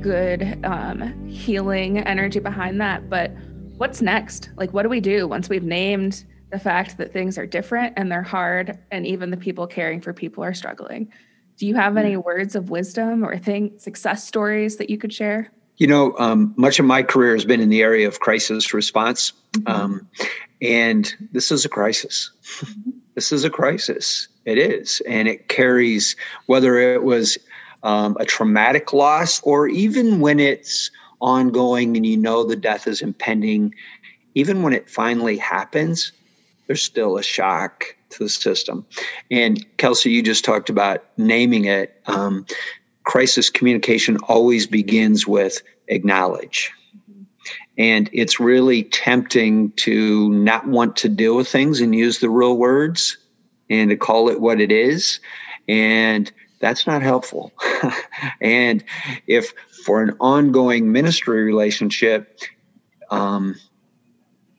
good 0.00 0.58
um, 0.64 1.26
healing 1.28 1.98
energy 1.98 2.40
behind 2.40 2.80
that. 2.80 3.10
But 3.10 3.32
what's 3.76 4.00
next? 4.00 4.50
Like, 4.56 4.72
what 4.72 4.82
do 4.82 4.88
we 4.88 5.00
do 5.00 5.28
once 5.28 5.48
we've 5.48 5.62
named 5.62 6.24
the 6.50 6.58
fact 6.58 6.96
that 6.98 7.12
things 7.12 7.36
are 7.36 7.46
different 7.46 7.94
and 7.96 8.10
they're 8.10 8.22
hard, 8.22 8.78
and 8.90 9.06
even 9.06 9.30
the 9.30 9.36
people 9.36 9.66
caring 9.66 10.00
for 10.00 10.12
people 10.12 10.42
are 10.44 10.54
struggling? 10.54 11.12
Do 11.58 11.66
you 11.66 11.74
have 11.74 11.96
any 11.96 12.16
words 12.16 12.54
of 12.54 12.70
wisdom 12.70 13.24
or 13.24 13.38
think 13.38 13.80
success 13.80 14.26
stories 14.26 14.76
that 14.76 14.90
you 14.90 14.98
could 14.98 15.12
share? 15.12 15.50
You 15.76 15.86
know, 15.86 16.16
um, 16.18 16.54
much 16.56 16.78
of 16.78 16.86
my 16.86 17.02
career 17.02 17.34
has 17.34 17.44
been 17.44 17.60
in 17.60 17.68
the 17.68 17.82
area 17.82 18.08
of 18.08 18.20
crisis 18.20 18.72
response. 18.72 19.32
Mm-hmm. 19.52 19.72
Um, 19.72 20.08
and 20.62 21.14
this 21.32 21.50
is 21.50 21.64
a 21.64 21.68
crisis. 21.68 22.30
Mm-hmm. 22.60 22.90
This 23.16 23.32
is 23.32 23.44
a 23.44 23.50
crisis. 23.50 24.28
It 24.44 24.58
is. 24.58 25.02
And 25.08 25.26
it 25.26 25.48
carries, 25.48 26.14
whether 26.46 26.78
it 26.78 27.02
was 27.02 27.36
um, 27.82 28.16
a 28.20 28.24
traumatic 28.24 28.92
loss 28.92 29.40
or 29.42 29.66
even 29.68 30.20
when 30.20 30.38
it's 30.38 30.90
ongoing 31.20 31.96
and 31.96 32.06
you 32.06 32.16
know 32.16 32.44
the 32.44 32.56
death 32.56 32.86
is 32.86 33.00
impending, 33.00 33.74
even 34.34 34.62
when 34.62 34.74
it 34.74 34.88
finally 34.88 35.38
happens, 35.38 36.12
there's 36.66 36.84
still 36.84 37.16
a 37.16 37.22
shock 37.22 37.96
to 38.10 38.24
the 38.24 38.28
system. 38.28 38.84
And 39.30 39.64
Kelsey, 39.78 40.10
you 40.10 40.22
just 40.22 40.44
talked 40.44 40.68
about 40.68 41.04
naming 41.16 41.64
it. 41.64 42.00
Um, 42.06 42.44
crisis 43.04 43.48
communication 43.48 44.18
always 44.28 44.66
begins 44.66 45.26
with 45.26 45.62
acknowledge. 45.88 46.70
And 47.78 48.08
it's 48.12 48.40
really 48.40 48.84
tempting 48.84 49.72
to 49.72 50.30
not 50.30 50.66
want 50.66 50.96
to 50.96 51.08
deal 51.08 51.36
with 51.36 51.48
things 51.48 51.80
and 51.80 51.94
use 51.94 52.20
the 52.20 52.30
real 52.30 52.56
words 52.56 53.18
and 53.68 53.90
to 53.90 53.96
call 53.96 54.28
it 54.28 54.40
what 54.40 54.60
it 54.60 54.72
is. 54.72 55.20
And 55.68 56.30
that's 56.60 56.86
not 56.86 57.02
helpful. 57.02 57.52
and 58.40 58.82
if 59.26 59.52
for 59.84 60.02
an 60.02 60.16
ongoing 60.20 60.90
ministry 60.90 61.42
relationship, 61.42 62.40
um, 63.10 63.56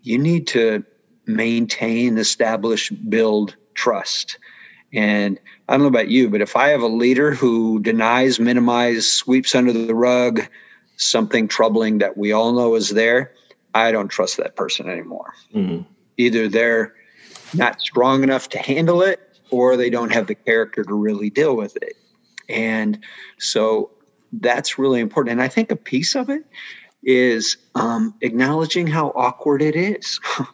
you 0.03 0.17
need 0.17 0.47
to 0.47 0.83
maintain, 1.25 2.17
establish, 2.17 2.89
build 2.89 3.55
trust. 3.73 4.37
And 4.93 5.39
I 5.67 5.73
don't 5.73 5.81
know 5.81 5.87
about 5.87 6.09
you, 6.09 6.29
but 6.29 6.41
if 6.41 6.55
I 6.55 6.69
have 6.69 6.81
a 6.81 6.87
leader 6.87 7.33
who 7.33 7.79
denies, 7.79 8.39
minimizes, 8.39 9.11
sweeps 9.11 9.53
under 9.53 9.73
the 9.73 9.95
rug 9.95 10.47
something 10.97 11.47
troubling 11.47 11.99
that 11.99 12.17
we 12.17 12.31
all 12.31 12.53
know 12.53 12.75
is 12.75 12.89
there, 12.89 13.33
I 13.73 13.91
don't 13.91 14.09
trust 14.09 14.37
that 14.37 14.55
person 14.55 14.89
anymore. 14.89 15.33
Mm-hmm. 15.53 15.83
Either 16.17 16.47
they're 16.47 16.95
not 17.53 17.79
strong 17.79 18.23
enough 18.23 18.49
to 18.49 18.57
handle 18.57 19.01
it 19.01 19.21
or 19.49 19.77
they 19.77 19.89
don't 19.89 20.11
have 20.11 20.27
the 20.27 20.35
character 20.35 20.83
to 20.83 20.93
really 20.93 21.29
deal 21.29 21.55
with 21.55 21.75
it. 21.77 21.93
And 22.49 22.99
so 23.39 23.91
that's 24.33 24.77
really 24.77 24.99
important. 24.99 25.33
And 25.33 25.41
I 25.41 25.47
think 25.47 25.71
a 25.71 25.75
piece 25.75 26.15
of 26.15 26.29
it 26.29 26.43
is 27.03 27.57
um, 27.75 28.13
acknowledging 28.21 28.87
how 28.87 29.09
awkward 29.15 29.61
it 29.61 29.75
is. 29.75 30.19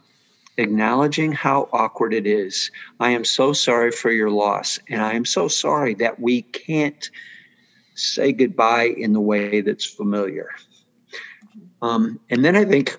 acknowledging 0.58 1.32
how 1.32 1.68
awkward 1.74 2.14
it 2.14 2.28
is. 2.28 2.70
I 3.00 3.12
am 3.12 3.26
so 3.26 3.54
sorry 3.54 3.92
for 3.92 4.12
your 4.12 4.30
loss. 4.30 4.80
And 4.88 5.02
I 5.02 5.14
am 5.14 5.26
so 5.26 5.48
sorry 5.48 5.96
that 5.96 6.20
we 6.20 6.44
can't 6.44 7.10
say 7.96 8.32
goodbye 8.32 8.94
in 8.98 9.14
the 9.14 9.22
way 9.22 9.62
that's 9.62 9.86
familiar. 9.86 10.50
Um, 11.82 12.20
and 12.30 12.44
then 12.44 12.56
I 12.56 12.66
think 12.66 12.98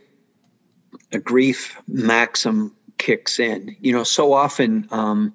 a 1.12 1.18
grief 1.18 1.76
maxim 1.88 2.74
kicks 2.98 3.38
in. 3.38 3.76
You 3.80 3.92
know, 3.92 4.04
so 4.04 4.32
often 4.32 4.88
um, 4.90 5.34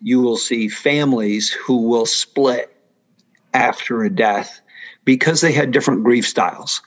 you 0.00 0.20
will 0.20 0.36
see 0.36 0.68
families 0.68 1.50
who 1.50 1.88
will 1.88 2.06
split 2.06 2.74
after 3.54 4.02
a 4.02 4.10
death 4.10 4.60
because 5.04 5.40
they 5.40 5.52
had 5.52 5.72
different 5.72 6.04
grief 6.04 6.26
styles. 6.26 6.80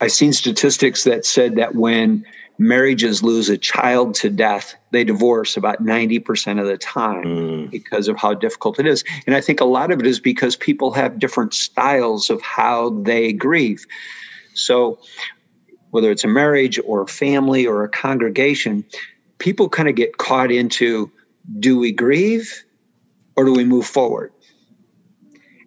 I've 0.00 0.12
seen 0.12 0.32
statistics 0.32 1.04
that 1.04 1.26
said 1.26 1.56
that 1.56 1.74
when 1.74 2.24
marriages 2.58 3.22
lose 3.22 3.48
a 3.48 3.56
child 3.56 4.14
to 4.16 4.28
death, 4.28 4.74
they 4.90 5.04
divorce 5.04 5.56
about 5.56 5.82
90% 5.82 6.60
of 6.60 6.66
the 6.66 6.76
time 6.76 7.24
mm. 7.24 7.70
because 7.70 8.08
of 8.08 8.16
how 8.16 8.34
difficult 8.34 8.78
it 8.80 8.86
is. 8.86 9.04
And 9.26 9.36
I 9.36 9.40
think 9.40 9.60
a 9.60 9.64
lot 9.64 9.92
of 9.92 10.00
it 10.00 10.06
is 10.06 10.18
because 10.18 10.56
people 10.56 10.92
have 10.92 11.20
different 11.20 11.54
styles 11.54 12.30
of 12.30 12.42
how 12.42 12.90
they 12.90 13.32
grieve. 13.32 13.86
So, 14.54 14.98
whether 15.90 16.10
it's 16.10 16.24
a 16.24 16.28
marriage 16.28 16.78
or 16.84 17.02
a 17.02 17.06
family 17.06 17.66
or 17.66 17.82
a 17.82 17.88
congregation, 17.88 18.84
people 19.38 19.68
kind 19.68 19.88
of 19.88 19.94
get 19.94 20.18
caught 20.18 20.50
into 20.50 21.10
do 21.60 21.78
we 21.78 21.92
grieve 21.92 22.64
or 23.36 23.44
do 23.44 23.54
we 23.54 23.64
move 23.64 23.86
forward? 23.86 24.32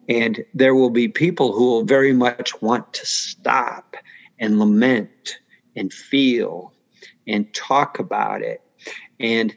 And 0.09 0.43
there 0.53 0.75
will 0.75 0.89
be 0.89 1.07
people 1.07 1.53
who 1.53 1.65
will 1.65 1.85
very 1.85 2.13
much 2.13 2.61
want 2.61 2.93
to 2.93 3.05
stop 3.05 3.95
and 4.39 4.59
lament 4.59 5.39
and 5.75 5.91
feel 5.91 6.73
and 7.27 7.53
talk 7.53 7.99
about 7.99 8.41
it. 8.41 8.61
And 9.19 9.55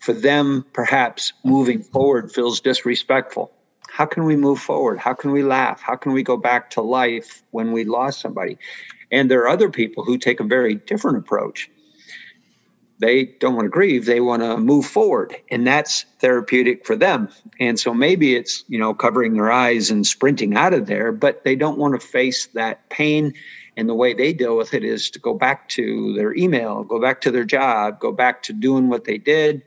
for 0.00 0.12
them, 0.12 0.64
perhaps 0.72 1.32
moving 1.44 1.82
forward 1.82 2.30
feels 2.30 2.60
disrespectful. 2.60 3.52
How 3.88 4.04
can 4.06 4.24
we 4.24 4.36
move 4.36 4.60
forward? 4.60 4.98
How 4.98 5.14
can 5.14 5.30
we 5.32 5.42
laugh? 5.42 5.80
How 5.80 5.96
can 5.96 6.12
we 6.12 6.22
go 6.22 6.36
back 6.36 6.70
to 6.70 6.82
life 6.82 7.42
when 7.50 7.72
we 7.72 7.84
lost 7.84 8.20
somebody? 8.20 8.58
And 9.10 9.30
there 9.30 9.40
are 9.40 9.48
other 9.48 9.70
people 9.70 10.04
who 10.04 10.18
take 10.18 10.40
a 10.40 10.44
very 10.44 10.74
different 10.74 11.18
approach 11.18 11.70
they 12.98 13.24
don't 13.40 13.54
want 13.54 13.66
to 13.66 13.70
grieve 13.70 14.06
they 14.06 14.20
want 14.20 14.42
to 14.42 14.56
move 14.56 14.86
forward 14.86 15.36
and 15.50 15.66
that's 15.66 16.04
therapeutic 16.18 16.86
for 16.86 16.96
them. 16.96 17.28
And 17.60 17.78
so 17.78 17.92
maybe 17.92 18.36
it's 18.36 18.64
you 18.68 18.78
know 18.78 18.94
covering 18.94 19.34
their 19.34 19.50
eyes 19.50 19.90
and 19.90 20.06
sprinting 20.06 20.56
out 20.56 20.74
of 20.74 20.86
there 20.86 21.12
but 21.12 21.44
they 21.44 21.56
don't 21.56 21.78
want 21.78 22.00
to 22.00 22.06
face 22.06 22.46
that 22.54 22.88
pain. 22.90 23.32
And 23.78 23.90
the 23.90 23.94
way 23.94 24.14
they 24.14 24.32
deal 24.32 24.56
with 24.56 24.72
it 24.72 24.84
is 24.84 25.10
to 25.10 25.18
go 25.18 25.34
back 25.34 25.68
to 25.70 26.14
their 26.14 26.34
email 26.34 26.84
go 26.84 27.00
back 27.00 27.20
to 27.22 27.30
their 27.30 27.44
job 27.44 28.00
go 28.00 28.12
back 28.12 28.42
to 28.44 28.52
doing 28.52 28.88
what 28.88 29.04
they 29.04 29.18
did 29.18 29.62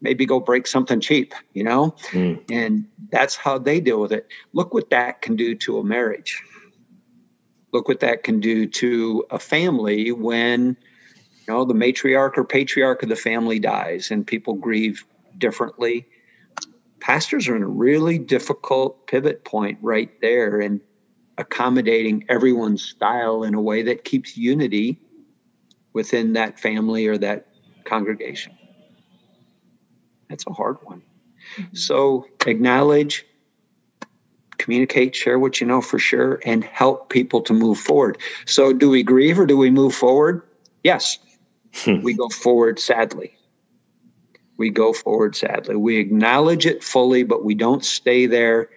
maybe 0.00 0.26
go 0.26 0.40
break 0.40 0.66
something 0.66 1.00
cheap 1.00 1.34
you 1.52 1.64
know? 1.64 1.94
Mm. 2.10 2.40
and 2.50 2.86
that's 3.10 3.36
how 3.36 3.58
they 3.58 3.78
deal 3.78 4.00
with 4.00 4.12
it. 4.12 4.26
Look 4.52 4.72
what 4.74 4.90
that 4.90 5.20
can 5.22 5.36
do 5.36 5.54
to 5.56 5.78
a 5.78 5.84
marriage. 5.84 6.42
Look 7.72 7.88
what 7.88 8.00
that 8.00 8.22
can 8.22 8.40
do 8.40 8.66
to 8.66 9.24
a 9.30 9.38
family 9.38 10.12
when 10.12 10.76
you 11.46 11.52
know 11.52 11.64
the 11.64 11.74
matriarch 11.74 12.36
or 12.36 12.44
patriarch 12.44 13.02
of 13.02 13.08
the 13.08 13.16
family 13.16 13.58
dies 13.58 14.10
and 14.10 14.26
people 14.26 14.54
grieve 14.54 15.04
differently. 15.38 16.06
Pastors 17.00 17.48
are 17.48 17.56
in 17.56 17.62
a 17.62 17.68
really 17.68 18.18
difficult 18.18 19.06
pivot 19.06 19.44
point 19.44 19.78
right 19.82 20.10
there 20.20 20.60
and 20.60 20.80
accommodating 21.38 22.24
everyone's 22.28 22.82
style 22.82 23.42
in 23.42 23.54
a 23.54 23.60
way 23.60 23.82
that 23.82 24.04
keeps 24.04 24.36
unity 24.36 25.00
within 25.92 26.34
that 26.34 26.60
family 26.60 27.06
or 27.06 27.18
that 27.18 27.48
congregation. 27.84 28.56
That's 30.28 30.46
a 30.46 30.52
hard 30.52 30.76
one. 30.84 31.02
Mm-hmm. 31.56 31.74
so 31.74 32.26
acknowledge 32.46 33.26
communicate 34.62 35.14
share 35.16 35.40
what 35.40 35.60
you 35.60 35.66
know 35.66 35.80
for 35.80 35.98
sure 35.98 36.40
and 36.44 36.62
help 36.62 37.10
people 37.10 37.40
to 37.42 37.52
move 37.52 37.78
forward. 37.78 38.16
So 38.46 38.72
do 38.72 38.88
we 38.88 39.02
grieve 39.02 39.38
or 39.40 39.44
do 39.44 39.56
we 39.56 39.70
move 39.70 39.92
forward? 39.92 40.42
Yes. 40.84 41.18
Hmm. 41.74 42.02
we 42.02 42.14
go 42.14 42.28
forward 42.28 42.78
sadly. 42.78 43.36
We 44.56 44.70
go 44.70 44.92
forward 44.92 45.34
sadly. 45.34 45.76
We 45.76 45.96
acknowledge 45.96 46.66
it 46.66 46.84
fully, 46.84 47.22
but 47.24 47.44
we 47.44 47.54
don't 47.54 47.84
stay 47.84 48.26
there 48.26 48.68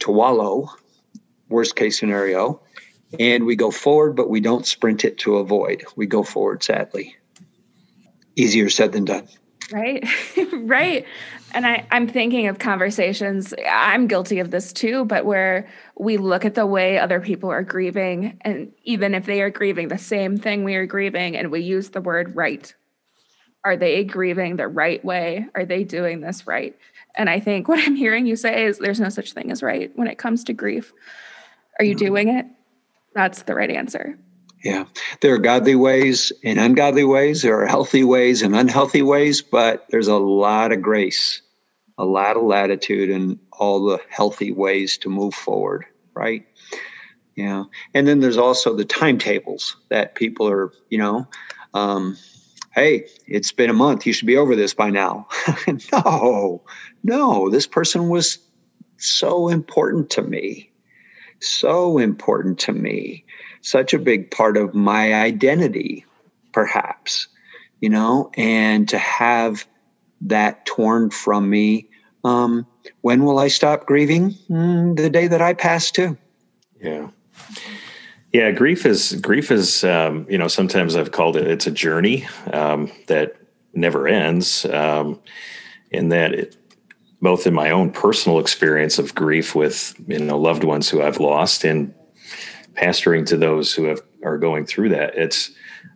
to 0.00 0.10
wallow, 0.10 0.70
worst 1.48 1.76
case 1.76 1.98
scenario. 1.98 2.60
And 3.18 3.46
we 3.46 3.56
go 3.56 3.70
forward, 3.70 4.14
but 4.16 4.28
we 4.28 4.40
don't 4.40 4.66
sprint 4.66 5.04
it 5.04 5.18
to 5.18 5.36
avoid. 5.36 5.84
We 5.96 6.06
go 6.06 6.22
forward 6.22 6.62
sadly. 6.62 7.16
Easier 8.34 8.68
said 8.68 8.92
than 8.92 9.04
done. 9.04 9.28
Right. 9.72 10.06
right. 10.52 11.04
And 11.52 11.66
I, 11.66 11.86
I'm 11.90 12.06
thinking 12.06 12.46
of 12.46 12.58
conversations, 12.58 13.52
I'm 13.68 14.06
guilty 14.06 14.38
of 14.38 14.50
this 14.50 14.72
too, 14.72 15.04
but 15.04 15.24
where 15.24 15.68
we 15.98 16.18
look 16.18 16.44
at 16.44 16.54
the 16.54 16.66
way 16.66 16.98
other 16.98 17.20
people 17.20 17.50
are 17.50 17.62
grieving, 17.62 18.38
and 18.42 18.72
even 18.84 19.14
if 19.14 19.26
they 19.26 19.42
are 19.42 19.50
grieving 19.50 19.88
the 19.88 19.98
same 19.98 20.36
thing 20.36 20.62
we 20.64 20.76
are 20.76 20.86
grieving, 20.86 21.36
and 21.36 21.50
we 21.50 21.60
use 21.60 21.90
the 21.90 22.00
word 22.00 22.36
right. 22.36 22.72
Are 23.64 23.76
they 23.76 24.04
grieving 24.04 24.56
the 24.56 24.68
right 24.68 25.04
way? 25.04 25.46
Are 25.56 25.64
they 25.64 25.82
doing 25.82 26.20
this 26.20 26.46
right? 26.46 26.76
And 27.16 27.28
I 27.28 27.40
think 27.40 27.66
what 27.68 27.80
I'm 27.80 27.96
hearing 27.96 28.26
you 28.26 28.36
say 28.36 28.66
is 28.66 28.78
there's 28.78 29.00
no 29.00 29.08
such 29.08 29.32
thing 29.32 29.50
as 29.50 29.62
right 29.62 29.90
when 29.96 30.06
it 30.06 30.18
comes 30.18 30.44
to 30.44 30.52
grief. 30.52 30.92
Are 31.78 31.84
you 31.84 31.94
doing 31.94 32.28
it? 32.28 32.46
That's 33.14 33.42
the 33.42 33.54
right 33.54 33.70
answer. 33.70 34.18
Yeah. 34.66 34.86
There 35.20 35.32
are 35.32 35.38
godly 35.38 35.76
ways 35.76 36.32
and 36.42 36.58
ungodly 36.58 37.04
ways. 37.04 37.42
There 37.42 37.56
are 37.62 37.66
healthy 37.66 38.02
ways 38.02 38.42
and 38.42 38.56
unhealthy 38.56 39.00
ways, 39.00 39.40
but 39.40 39.86
there's 39.90 40.08
a 40.08 40.16
lot 40.16 40.72
of 40.72 40.82
grace, 40.82 41.40
a 41.98 42.04
lot 42.04 42.36
of 42.36 42.42
latitude, 42.42 43.08
and 43.08 43.38
all 43.52 43.84
the 43.84 44.00
healthy 44.08 44.50
ways 44.50 44.98
to 44.98 45.08
move 45.08 45.34
forward, 45.34 45.84
right? 46.14 46.44
Yeah. 47.36 47.62
And 47.94 48.08
then 48.08 48.18
there's 48.18 48.38
also 48.38 48.74
the 48.74 48.84
timetables 48.84 49.76
that 49.88 50.16
people 50.16 50.48
are, 50.48 50.72
you 50.90 50.98
know, 50.98 51.28
um, 51.72 52.16
hey, 52.74 53.06
it's 53.28 53.52
been 53.52 53.70
a 53.70 53.72
month. 53.72 54.04
You 54.04 54.12
should 54.12 54.26
be 54.26 54.36
over 54.36 54.56
this 54.56 54.74
by 54.74 54.90
now. 54.90 55.28
no, 55.92 56.64
no, 57.04 57.50
this 57.50 57.68
person 57.68 58.08
was 58.08 58.40
so 58.96 59.46
important 59.46 60.10
to 60.10 60.22
me. 60.22 60.72
So 61.40 61.98
important 61.98 62.58
to 62.60 62.72
me. 62.72 63.25
Such 63.62 63.94
a 63.94 63.98
big 63.98 64.30
part 64.30 64.56
of 64.56 64.74
my 64.74 65.14
identity, 65.14 66.04
perhaps, 66.52 67.28
you 67.80 67.88
know, 67.88 68.30
and 68.36 68.88
to 68.88 68.98
have 68.98 69.66
that 70.22 70.66
torn 70.66 71.10
from 71.10 71.50
me. 71.50 71.88
Um, 72.24 72.66
when 73.02 73.24
will 73.24 73.38
I 73.38 73.48
stop 73.48 73.86
grieving? 73.86 74.30
Mm, 74.50 74.96
the 74.96 75.10
day 75.10 75.26
that 75.28 75.42
I 75.42 75.54
pass, 75.54 75.90
too. 75.90 76.16
Yeah. 76.80 77.08
Yeah, 78.32 78.50
grief 78.50 78.84
is 78.84 79.14
grief 79.14 79.50
is 79.50 79.82
um, 79.82 80.26
you 80.28 80.36
know 80.36 80.48
sometimes 80.48 80.94
I've 80.94 81.12
called 81.12 81.38
it 81.38 81.46
it's 81.46 81.66
a 81.66 81.70
journey 81.70 82.26
um, 82.52 82.90
that 83.06 83.36
never 83.72 84.06
ends, 84.06 84.66
um, 84.66 85.20
in 85.90 86.10
that 86.10 86.34
it, 86.34 86.56
both 87.22 87.46
in 87.46 87.54
my 87.54 87.70
own 87.70 87.90
personal 87.90 88.38
experience 88.38 88.98
of 88.98 89.14
grief 89.14 89.54
with 89.54 89.94
you 90.06 90.18
know 90.18 90.38
loved 90.38 90.64
ones 90.64 90.88
who 90.88 91.00
I've 91.00 91.18
lost 91.18 91.64
and 91.64 91.94
pastoring 92.76 93.26
to 93.26 93.36
those 93.36 93.74
who 93.74 93.84
have 93.84 94.00
are 94.22 94.38
going 94.38 94.66
through 94.66 94.90
that. 94.90 95.14
It's 95.16 95.50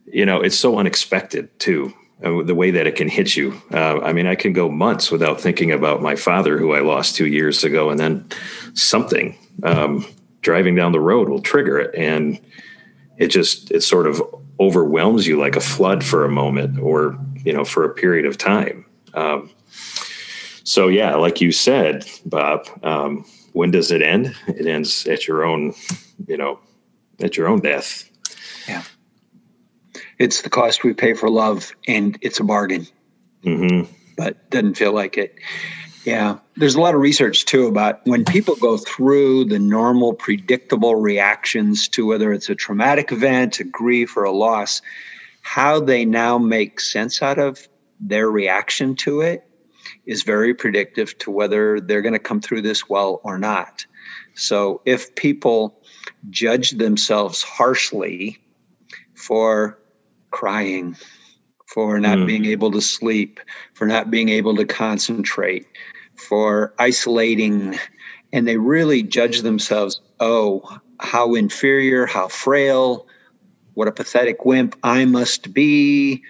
you 0.07 0.27
know 0.27 0.41
it's 0.41 0.59
so 0.59 0.79
unexpected 0.79 1.59
too 1.59 1.93
uh, 2.25 2.43
the 2.43 2.55
way 2.55 2.71
that 2.71 2.87
it 2.87 2.97
can 2.97 3.09
hit 3.09 3.37
you. 3.37 3.61
Uh, 3.73 4.01
I 4.01 4.13
mean, 4.13 4.27
I 4.27 4.35
can 4.35 4.53
go 4.53 4.69
months 4.69 5.11
without 5.11 5.41
thinking 5.41 5.73
about 5.73 6.03
my 6.03 6.17
father, 6.17 6.59
who 6.59 6.73
I 6.73 6.81
lost 6.81 7.17
two 7.17 7.27
years 7.27 7.65
ago, 7.65 7.91
and 7.91 7.99
then 7.99 8.27
something 8.75 9.37
um, 9.63 10.05
driving 10.43 10.75
down 10.75 10.93
the 10.93 11.01
road 11.01 11.29
will 11.29 11.43
trigger 11.43 11.79
it 11.79 11.95
and 11.95 12.41
it 13.19 13.29
just 13.29 13.71
it 13.71 13.83
sort 13.83 14.07
of 14.07 14.23
overwhelms 14.59 15.27
you 15.27 15.39
like 15.39 15.57
a 15.57 15.61
flood 15.61 16.05
for 16.05 16.25
a 16.25 16.31
moment 16.31 16.79
or 16.79 17.19
you 17.45 17.53
know 17.53 17.65
for 17.65 17.85
a 17.85 17.95
period 17.95 18.27
of 18.27 18.39
time 18.39 18.85
um, 19.15 19.51
so 20.65 20.89
yeah 20.89 21.15
like 21.15 21.41
you 21.41 21.53
said 21.53 22.07
bob 22.25 22.67
um, 22.83 23.25
when 23.53 23.71
does 23.71 23.91
it 23.91 24.03
end 24.03 24.35
it 24.49 24.67
ends 24.67 25.07
at 25.07 25.29
your 25.29 25.45
own 25.45 25.75
you 26.27 26.37
know 26.37 26.59
at 27.23 27.37
your 27.37 27.49
own 27.49 27.61
death. 27.61 28.09
Yeah. 28.69 28.83
It's 30.19 30.43
the 30.43 30.51
cost 30.51 30.85
we 30.85 30.93
pay 30.93 31.15
for 31.15 31.29
love 31.31 31.75
and 31.89 32.19
it's 32.21 32.41
a 32.41 32.45
bargain. 32.45 32.87
Mm-hmm. 33.45 33.91
but 34.19 34.51
doesn't 34.51 34.75
feel 34.75 34.93
like 34.93 35.17
it. 35.17 35.35
Yeah, 36.05 36.39
there's 36.57 36.75
a 36.75 36.81
lot 36.81 36.95
of 36.95 37.01
research 37.01 37.45
too 37.45 37.67
about 37.67 38.01
when 38.05 38.25
people 38.25 38.55
go 38.57 38.77
through 38.77 39.47
the 39.47 39.59
normal, 39.59 40.13
predictable 40.13 40.95
reactions 40.97 41.89
to 41.89 42.07
whether 42.07 42.33
it's 42.33 42.49
a 42.49 42.55
traumatic 42.55 43.13
event, 43.13 43.61
a 43.61 43.65
grief, 43.65 44.17
or 44.17 44.25
a 44.25 44.33
loss, 44.33 44.81
how 45.43 45.81
they 45.81 46.05
now 46.05 46.39
make 46.39 46.81
sense 46.81 47.23
out 47.23 47.39
of 47.39 47.67
their 47.99 48.31
reaction 48.31 48.95
to 48.97 49.21
it 49.21 49.45
is 50.07 50.23
very 50.23 50.55
predictive 50.55 51.17
to 51.19 51.31
whether 51.31 51.81
they're 51.81 52.03
going 52.03 52.13
to 52.13 52.19
come 52.19 52.41
through 52.41 52.63
this 52.63 52.89
well 52.89 53.21
or 53.25 53.39
not. 53.39 53.87
So 54.35 54.81
if 54.85 55.15
people 55.15 55.80
judge 56.29 56.73
themselves 56.73 57.43
harshly 57.43 58.39
for 59.15 59.79
crying, 60.31 60.97
for 61.67 61.99
not 61.99 62.19
mm. 62.19 62.27
being 62.27 62.45
able 62.45 62.71
to 62.73 62.81
sleep, 62.81 63.41
for 63.75 63.87
not 63.87 64.11
being 64.11 64.29
able 64.29 64.57
to 64.57 64.65
concentrate, 64.65 65.67
for 66.17 66.75
isolating, 66.79 67.79
and 68.33 68.47
they 68.47 68.57
really 68.57 69.03
judge 69.03 69.43
themselves 69.43 70.01
oh, 70.21 70.79
how 71.01 71.35
inferior, 71.35 72.07
how 72.07 72.29
frail, 72.29 73.07
what 73.75 73.89
a 73.89 73.93
pathetic 73.93 74.45
wimp 74.45 74.77
I 74.83 75.05
must 75.07 75.55
be. 75.55 76.23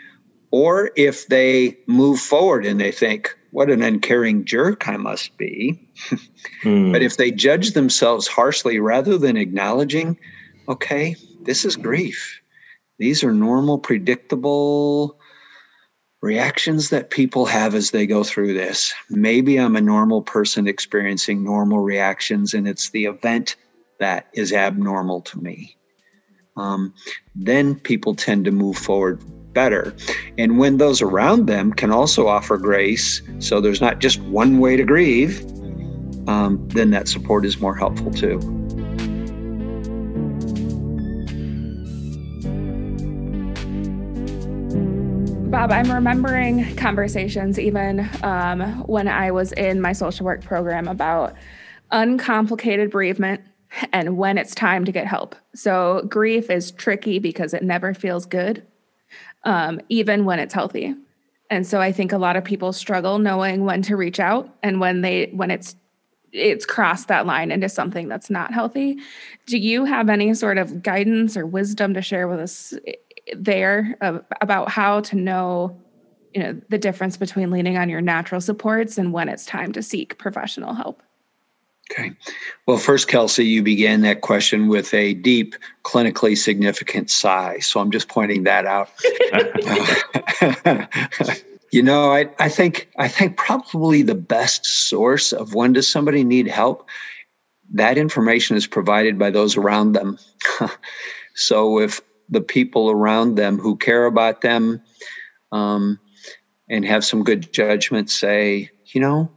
Or 0.52 0.90
if 0.96 1.26
they 1.28 1.78
move 1.86 2.20
forward 2.20 2.66
and 2.66 2.80
they 2.80 2.92
think, 2.92 3.36
what 3.50 3.70
an 3.70 3.82
uncaring 3.82 4.44
jerk 4.44 4.88
I 4.88 4.96
must 4.96 5.36
be. 5.36 5.88
mm. 6.62 6.92
But 6.92 7.02
if 7.02 7.16
they 7.16 7.30
judge 7.30 7.72
themselves 7.72 8.26
harshly 8.26 8.78
rather 8.78 9.18
than 9.18 9.36
acknowledging, 9.36 10.18
okay, 10.68 11.16
this 11.42 11.64
is 11.64 11.76
grief. 11.76 12.40
These 12.98 13.24
are 13.24 13.32
normal, 13.32 13.78
predictable 13.78 15.18
reactions 16.22 16.90
that 16.90 17.10
people 17.10 17.46
have 17.46 17.74
as 17.74 17.90
they 17.90 18.06
go 18.06 18.22
through 18.22 18.54
this. 18.54 18.92
Maybe 19.08 19.58
I'm 19.58 19.74
a 19.74 19.80
normal 19.80 20.22
person 20.22 20.68
experiencing 20.68 21.42
normal 21.42 21.80
reactions, 21.80 22.52
and 22.52 22.68
it's 22.68 22.90
the 22.90 23.06
event 23.06 23.56
that 23.98 24.28
is 24.34 24.52
abnormal 24.52 25.22
to 25.22 25.40
me. 25.40 25.76
Um, 26.56 26.94
then 27.34 27.74
people 27.74 28.14
tend 28.14 28.44
to 28.44 28.50
move 28.50 28.76
forward 28.76 29.22
better. 29.52 29.94
And 30.38 30.58
when 30.58 30.78
those 30.78 31.02
around 31.02 31.46
them 31.46 31.72
can 31.72 31.90
also 31.90 32.26
offer 32.26 32.56
grace, 32.56 33.22
so 33.38 33.60
there's 33.60 33.80
not 33.80 33.98
just 33.98 34.20
one 34.22 34.58
way 34.58 34.76
to 34.76 34.84
grieve, 34.84 35.40
um, 36.28 36.66
then 36.68 36.90
that 36.90 37.08
support 37.08 37.44
is 37.44 37.60
more 37.60 37.74
helpful 37.74 38.10
too. 38.10 38.38
Bob, 45.50 45.72
I'm 45.72 45.90
remembering 45.90 46.76
conversations 46.76 47.58
even 47.58 48.08
um, 48.22 48.60
when 48.86 49.08
I 49.08 49.32
was 49.32 49.52
in 49.52 49.80
my 49.80 49.92
social 49.92 50.24
work 50.24 50.42
program 50.42 50.86
about 50.86 51.34
uncomplicated 51.90 52.90
bereavement 52.90 53.40
and 53.92 54.16
when 54.16 54.38
it's 54.38 54.54
time 54.54 54.84
to 54.84 54.92
get 54.92 55.06
help. 55.06 55.34
So, 55.54 56.06
grief 56.08 56.50
is 56.50 56.70
tricky 56.70 57.18
because 57.18 57.52
it 57.52 57.62
never 57.62 57.94
feels 57.94 58.26
good, 58.26 58.64
um, 59.44 59.80
even 59.88 60.24
when 60.24 60.38
it's 60.38 60.54
healthy. 60.54 60.94
And 61.50 61.66
so, 61.66 61.80
I 61.80 61.90
think 61.92 62.12
a 62.12 62.18
lot 62.18 62.36
of 62.36 62.44
people 62.44 62.72
struggle 62.72 63.18
knowing 63.18 63.64
when 63.64 63.82
to 63.82 63.96
reach 63.96 64.20
out 64.20 64.48
and 64.62 64.80
when 64.80 65.00
they 65.00 65.30
when 65.32 65.50
it's 65.50 65.74
it's 66.32 66.64
crossed 66.64 67.08
that 67.08 67.26
line 67.26 67.50
into 67.50 67.68
something 67.68 68.08
that's 68.08 68.30
not 68.30 68.52
healthy. 68.52 68.98
Do 69.46 69.58
you 69.58 69.84
have 69.84 70.08
any 70.08 70.32
sort 70.34 70.58
of 70.58 70.82
guidance 70.82 71.36
or 71.36 71.44
wisdom 71.44 71.94
to 71.94 72.02
share 72.02 72.28
with 72.28 72.38
us 72.38 72.72
there 73.34 73.96
about 74.00 74.68
how 74.68 75.00
to 75.00 75.16
know 75.16 75.76
you 76.34 76.42
know 76.42 76.60
the 76.68 76.78
difference 76.78 77.16
between 77.16 77.50
leaning 77.50 77.76
on 77.76 77.88
your 77.88 78.00
natural 78.00 78.40
supports 78.40 78.98
and 78.98 79.12
when 79.12 79.28
it's 79.28 79.44
time 79.44 79.72
to 79.72 79.82
seek 79.82 80.16
professional 80.18 80.74
help 80.74 81.02
okay. 81.90 82.12
Well 82.66 82.78
first 82.78 83.08
kelsey 83.08 83.46
you 83.46 83.62
began 83.62 84.02
that 84.02 84.20
question 84.20 84.68
with 84.68 84.92
a 84.94 85.14
deep 85.14 85.54
clinically 85.84 86.36
significant 86.36 87.10
sigh 87.10 87.58
so 87.58 87.80
i'm 87.80 87.90
just 87.90 88.08
pointing 88.08 88.44
that 88.44 88.66
out. 88.66 88.90
You 91.72 91.84
know 91.84 92.10
I, 92.10 92.28
I 92.40 92.48
think 92.48 92.90
i 92.98 93.06
think 93.06 93.36
probably 93.36 94.02
the 94.02 94.16
best 94.16 94.66
source 94.66 95.32
of 95.32 95.54
when 95.54 95.72
does 95.72 95.86
somebody 95.86 96.24
need 96.24 96.48
help 96.48 96.88
that 97.72 97.96
information 97.96 98.56
is 98.56 98.66
provided 98.66 99.18
by 99.18 99.30
those 99.30 99.56
around 99.56 99.92
them. 99.92 100.18
So 101.34 101.78
if 101.78 102.00
the 102.28 102.40
people 102.40 102.90
around 102.90 103.36
them 103.36 103.58
who 103.58 103.76
care 103.76 104.04
about 104.04 104.40
them 104.40 104.82
um, 105.52 105.98
and 106.68 106.84
have 106.84 107.04
some 107.04 107.24
good 107.24 107.52
judgment 107.52 108.10
say, 108.10 108.68
you 108.86 109.00
know, 109.00 109.30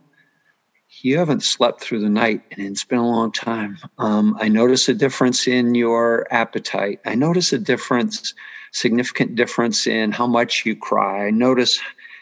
you 1.04 1.18
haven't 1.18 1.44
slept 1.44 1.82
through 1.82 2.00
the 2.00 2.10
night 2.10 2.42
and 2.52 2.66
it's 2.66 2.86
been 2.86 2.98
a 2.98 3.08
long 3.08 3.32
time. 3.32 3.78
Um, 3.98 4.38
I 4.39 4.48
notice 4.48 4.88
a 4.88 4.94
difference 4.94 5.48
in 5.48 5.76
your 5.76 6.26
appetite. 6.32 7.02
I 7.06 7.13
notice 7.13 7.52
a 7.52 7.60
difference, 7.60 8.34
significant 8.72 9.36
difference 9.36 9.86
in 9.86 10.13
how 10.13 10.26
much 10.26 10.66
you 10.66 10.78
cry. 10.78 11.28
I 11.28 11.30
notice 11.30 11.82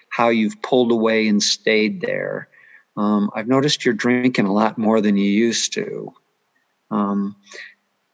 how 0.09 0.29
you've 0.29 0.59
pulled 0.63 0.91
away 0.91 1.27
and 1.27 1.41
stayed 1.43 2.01
there. 2.01 2.49
Um, 2.97 3.29
I've 3.35 3.47
noticed 3.47 3.85
you're 3.85 3.93
drinking 3.93 4.47
a 4.47 4.53
lot 4.53 4.79
more 4.79 4.99
than 4.99 5.15
you 5.15 5.29
used 5.29 5.73
to. 5.73 6.11
Um, 6.89 7.35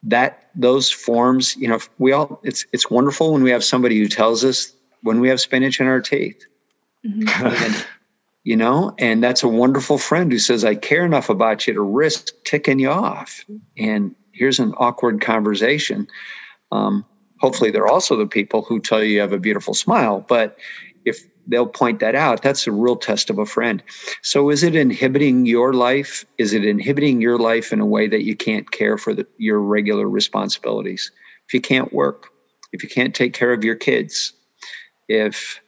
that 0.02 0.50
those 0.54 0.90
forms, 0.90 1.56
you 1.56 1.66
know, 1.66 1.80
we 1.98 2.12
all 2.12 2.40
it's 2.44 2.64
it's 2.72 2.88
wonderful 2.88 3.32
when 3.32 3.42
we 3.42 3.50
have 3.50 3.64
somebody 3.64 3.98
who 3.98 4.06
tells 4.06 4.44
us 4.44 4.72
when 5.02 5.18
we 5.18 5.28
have 5.30 5.40
spinach 5.40 5.80
in 5.80 5.86
our 5.86 6.00
teeth. 6.00 6.46
Mm-hmm. 7.04 7.97
You 8.48 8.56
know, 8.56 8.94
and 8.96 9.22
that's 9.22 9.42
a 9.42 9.48
wonderful 9.48 9.98
friend 9.98 10.32
who 10.32 10.38
says, 10.38 10.64
I 10.64 10.74
care 10.74 11.04
enough 11.04 11.28
about 11.28 11.66
you 11.66 11.74
to 11.74 11.82
risk 11.82 12.28
ticking 12.44 12.78
you 12.78 12.88
off. 12.88 13.44
And 13.76 14.14
here's 14.32 14.58
an 14.58 14.72
awkward 14.78 15.20
conversation. 15.20 16.08
Um, 16.72 17.04
hopefully, 17.40 17.70
they're 17.70 17.86
also 17.86 18.16
the 18.16 18.26
people 18.26 18.62
who 18.62 18.80
tell 18.80 19.04
you 19.04 19.16
you 19.16 19.20
have 19.20 19.34
a 19.34 19.38
beautiful 19.38 19.74
smile. 19.74 20.24
But 20.26 20.56
if 21.04 21.26
they'll 21.46 21.66
point 21.66 22.00
that 22.00 22.14
out. 22.14 22.40
That's 22.40 22.66
a 22.66 22.72
real 22.72 22.96
test 22.96 23.28
of 23.28 23.38
a 23.38 23.44
friend. 23.44 23.82
So, 24.22 24.48
is 24.48 24.62
it 24.62 24.74
inhibiting 24.74 25.44
your 25.44 25.74
life? 25.74 26.24
Is 26.38 26.54
it 26.54 26.64
inhibiting 26.64 27.20
your 27.20 27.38
life 27.38 27.70
in 27.70 27.80
a 27.80 27.86
way 27.86 28.08
that 28.08 28.24
you 28.24 28.34
can't 28.34 28.70
care 28.70 28.96
for 28.96 29.12
the, 29.12 29.26
your 29.36 29.60
regular 29.60 30.08
responsibilities? 30.08 31.12
If 31.46 31.52
you 31.52 31.60
can't 31.60 31.92
work, 31.92 32.28
if 32.72 32.82
you 32.82 32.88
can't 32.88 33.14
take 33.14 33.34
care 33.34 33.52
of 33.52 33.62
your 33.62 33.76
kids, 33.76 34.32
if 35.06 35.60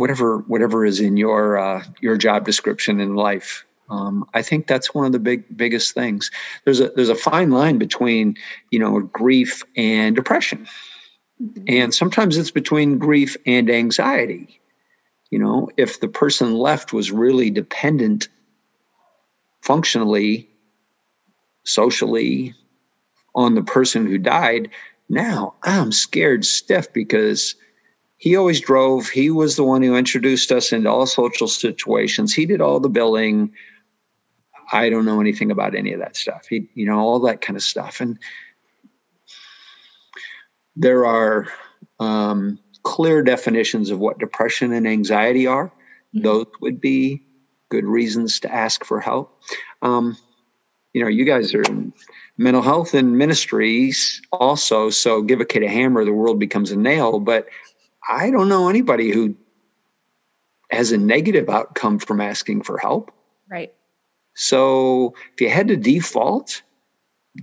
whatever 0.00 0.38
whatever 0.38 0.84
is 0.84 1.00
in 1.00 1.16
your 1.16 1.58
uh, 1.58 1.84
your 2.00 2.16
job 2.16 2.44
description 2.44 2.98
in 3.00 3.14
life, 3.14 3.64
um, 3.88 4.24
I 4.34 4.42
think 4.42 4.66
that's 4.66 4.94
one 4.94 5.06
of 5.06 5.12
the 5.12 5.18
big 5.20 5.44
biggest 5.56 5.94
things. 5.94 6.30
There's 6.64 6.80
a 6.80 6.88
there's 6.90 7.08
a 7.08 7.14
fine 7.14 7.50
line 7.50 7.78
between 7.78 8.36
you 8.70 8.78
know 8.78 9.00
grief 9.00 9.62
and 9.76 10.16
depression 10.16 10.66
Mm-hmm. 11.42 11.64
And 11.68 11.94
sometimes 11.94 12.36
it's 12.36 12.50
between 12.50 12.98
grief 12.98 13.36
and 13.46 13.70
anxiety. 13.70 14.60
You 15.30 15.38
know, 15.38 15.70
if 15.76 16.00
the 16.00 16.08
person 16.08 16.54
left 16.54 16.92
was 16.92 17.12
really 17.12 17.50
dependent 17.50 18.28
functionally, 19.62 20.48
socially 21.64 22.54
on 23.34 23.54
the 23.54 23.62
person 23.62 24.06
who 24.06 24.18
died, 24.18 24.70
now 25.08 25.54
I'm 25.62 25.92
scared 25.92 26.44
stiff 26.44 26.92
because 26.92 27.54
he 28.20 28.36
always 28.36 28.60
drove. 28.60 29.08
He 29.08 29.30
was 29.30 29.56
the 29.56 29.64
one 29.64 29.82
who 29.82 29.96
introduced 29.96 30.52
us 30.52 30.72
into 30.72 30.90
all 30.90 31.06
social 31.06 31.48
situations. 31.48 32.34
He 32.34 32.44
did 32.44 32.60
all 32.60 32.78
the 32.78 32.90
billing. 32.90 33.50
I 34.72 34.90
don't 34.90 35.06
know 35.06 35.22
anything 35.22 35.50
about 35.50 35.74
any 35.74 35.94
of 35.94 36.00
that 36.00 36.16
stuff. 36.16 36.46
He, 36.46 36.68
you 36.74 36.84
know, 36.84 36.98
all 36.98 37.18
that 37.20 37.40
kind 37.40 37.56
of 37.56 37.62
stuff. 37.62 37.98
And 37.98 38.18
there 40.76 41.06
are 41.06 41.48
um, 41.98 42.58
clear 42.82 43.22
definitions 43.22 43.88
of 43.88 43.98
what 43.98 44.18
depression 44.18 44.74
and 44.74 44.86
anxiety 44.86 45.46
are. 45.46 45.68
Mm-hmm. 46.14 46.20
Those 46.20 46.46
would 46.60 46.78
be 46.78 47.22
good 47.70 47.86
reasons 47.86 48.38
to 48.40 48.54
ask 48.54 48.84
for 48.84 49.00
help. 49.00 49.34
Um, 49.80 50.14
you 50.92 51.02
know, 51.02 51.08
you 51.08 51.24
guys 51.24 51.54
are 51.54 51.62
in 51.62 51.94
mental 52.36 52.62
health 52.62 52.92
and 52.92 53.16
ministries 53.16 54.20
also. 54.30 54.90
So 54.90 55.22
give 55.22 55.40
a 55.40 55.46
kid 55.46 55.62
a 55.62 55.68
hammer, 55.68 56.04
the 56.04 56.12
world 56.12 56.38
becomes 56.38 56.70
a 56.70 56.76
nail. 56.76 57.18
But 57.18 57.46
I 58.10 58.30
don't 58.30 58.48
know 58.48 58.68
anybody 58.68 59.12
who 59.12 59.36
has 60.70 60.92
a 60.92 60.98
negative 60.98 61.48
outcome 61.48 61.98
from 61.98 62.20
asking 62.20 62.62
for 62.62 62.76
help. 62.76 63.12
Right. 63.48 63.72
So 64.34 65.14
if 65.32 65.40
you 65.40 65.48
had 65.48 65.68
to 65.68 65.76
default, 65.76 66.62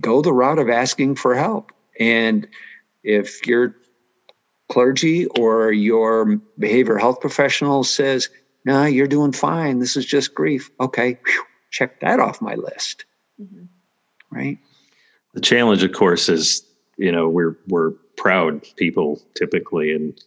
go 0.00 0.20
the 0.20 0.32
route 0.32 0.58
of 0.58 0.68
asking 0.68 1.16
for 1.16 1.34
help. 1.34 1.72
And 1.98 2.46
if 3.02 3.46
your 3.46 3.74
clergy 4.68 5.26
or 5.26 5.72
your 5.72 6.38
behavioral 6.60 7.00
health 7.00 7.20
professional 7.20 7.84
says, 7.84 8.28
no, 8.64 8.80
nah, 8.80 8.84
you're 8.86 9.06
doing 9.06 9.32
fine. 9.32 9.78
This 9.78 9.96
is 9.96 10.04
just 10.04 10.34
grief. 10.34 10.70
Okay, 10.80 11.18
whew, 11.24 11.44
check 11.70 12.00
that 12.00 12.20
off 12.20 12.42
my 12.42 12.54
list. 12.54 13.06
Mm-hmm. 13.40 13.64
Right. 14.30 14.58
The 15.32 15.40
challenge, 15.40 15.82
of 15.82 15.92
course, 15.92 16.28
is 16.28 16.62
you 16.98 17.10
know 17.10 17.28
we're 17.28 17.56
we're 17.68 17.92
proud 18.16 18.66
people 18.76 19.22
typically, 19.34 19.92
and 19.92 20.20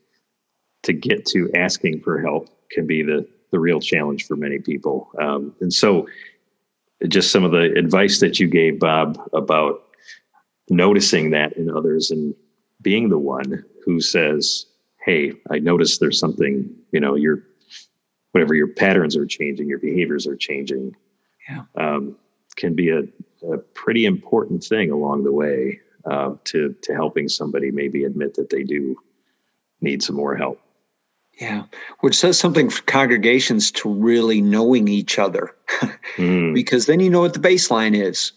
to 0.83 0.93
get 0.93 1.25
to 1.27 1.51
asking 1.55 2.01
for 2.01 2.21
help 2.21 2.49
can 2.71 2.87
be 2.87 3.03
the 3.03 3.27
the 3.51 3.59
real 3.59 3.79
challenge 3.79 4.25
for 4.25 4.35
many 4.35 4.59
people. 4.59 5.09
Um, 5.19 5.53
and 5.59 5.73
so, 5.73 6.07
just 7.07 7.31
some 7.31 7.43
of 7.43 7.51
the 7.51 7.73
advice 7.77 8.19
that 8.21 8.39
you 8.39 8.47
gave, 8.47 8.79
Bob, 8.79 9.19
about 9.33 9.83
noticing 10.69 11.31
that 11.31 11.53
in 11.57 11.69
others 11.69 12.11
and 12.11 12.33
being 12.81 13.09
the 13.09 13.17
one 13.17 13.63
who 13.85 13.99
says, 13.99 14.65
Hey, 15.05 15.33
I 15.49 15.59
noticed 15.59 15.99
there's 15.99 16.19
something, 16.19 16.73
you 16.91 16.99
know, 16.99 17.15
your 17.15 17.43
whatever 18.31 18.55
your 18.55 18.67
patterns 18.67 19.17
are 19.17 19.25
changing, 19.25 19.67
your 19.67 19.79
behaviors 19.79 20.25
are 20.25 20.37
changing. 20.37 20.95
Yeah. 21.49 21.63
Um, 21.75 22.15
can 22.55 22.75
be 22.75 22.89
a, 22.89 23.03
a, 23.49 23.57
pretty 23.57 24.05
important 24.05 24.63
thing 24.63 24.91
along 24.91 25.23
the 25.23 25.31
way 25.31 25.79
uh, 26.05 26.35
to 26.43 26.75
to 26.83 26.93
helping 26.93 27.27
somebody 27.27 27.71
maybe 27.71 28.03
admit 28.03 28.35
that 28.35 28.49
they 28.49 28.63
do 28.63 28.95
need 29.79 30.03
some 30.03 30.15
more 30.15 30.35
help. 30.35 30.61
Yeah, 31.41 31.63
which 32.01 32.15
says 32.15 32.37
something 32.37 32.69
for 32.69 32.83
congregations 32.83 33.71
to 33.71 33.89
really 33.89 34.41
knowing 34.41 34.87
each 34.87 35.17
other, 35.17 35.55
mm. 36.15 36.53
because 36.53 36.85
then 36.85 36.99
you 36.99 37.09
know 37.09 37.21
what 37.21 37.33
the 37.33 37.39
baseline 37.39 37.99
is. 37.99 38.31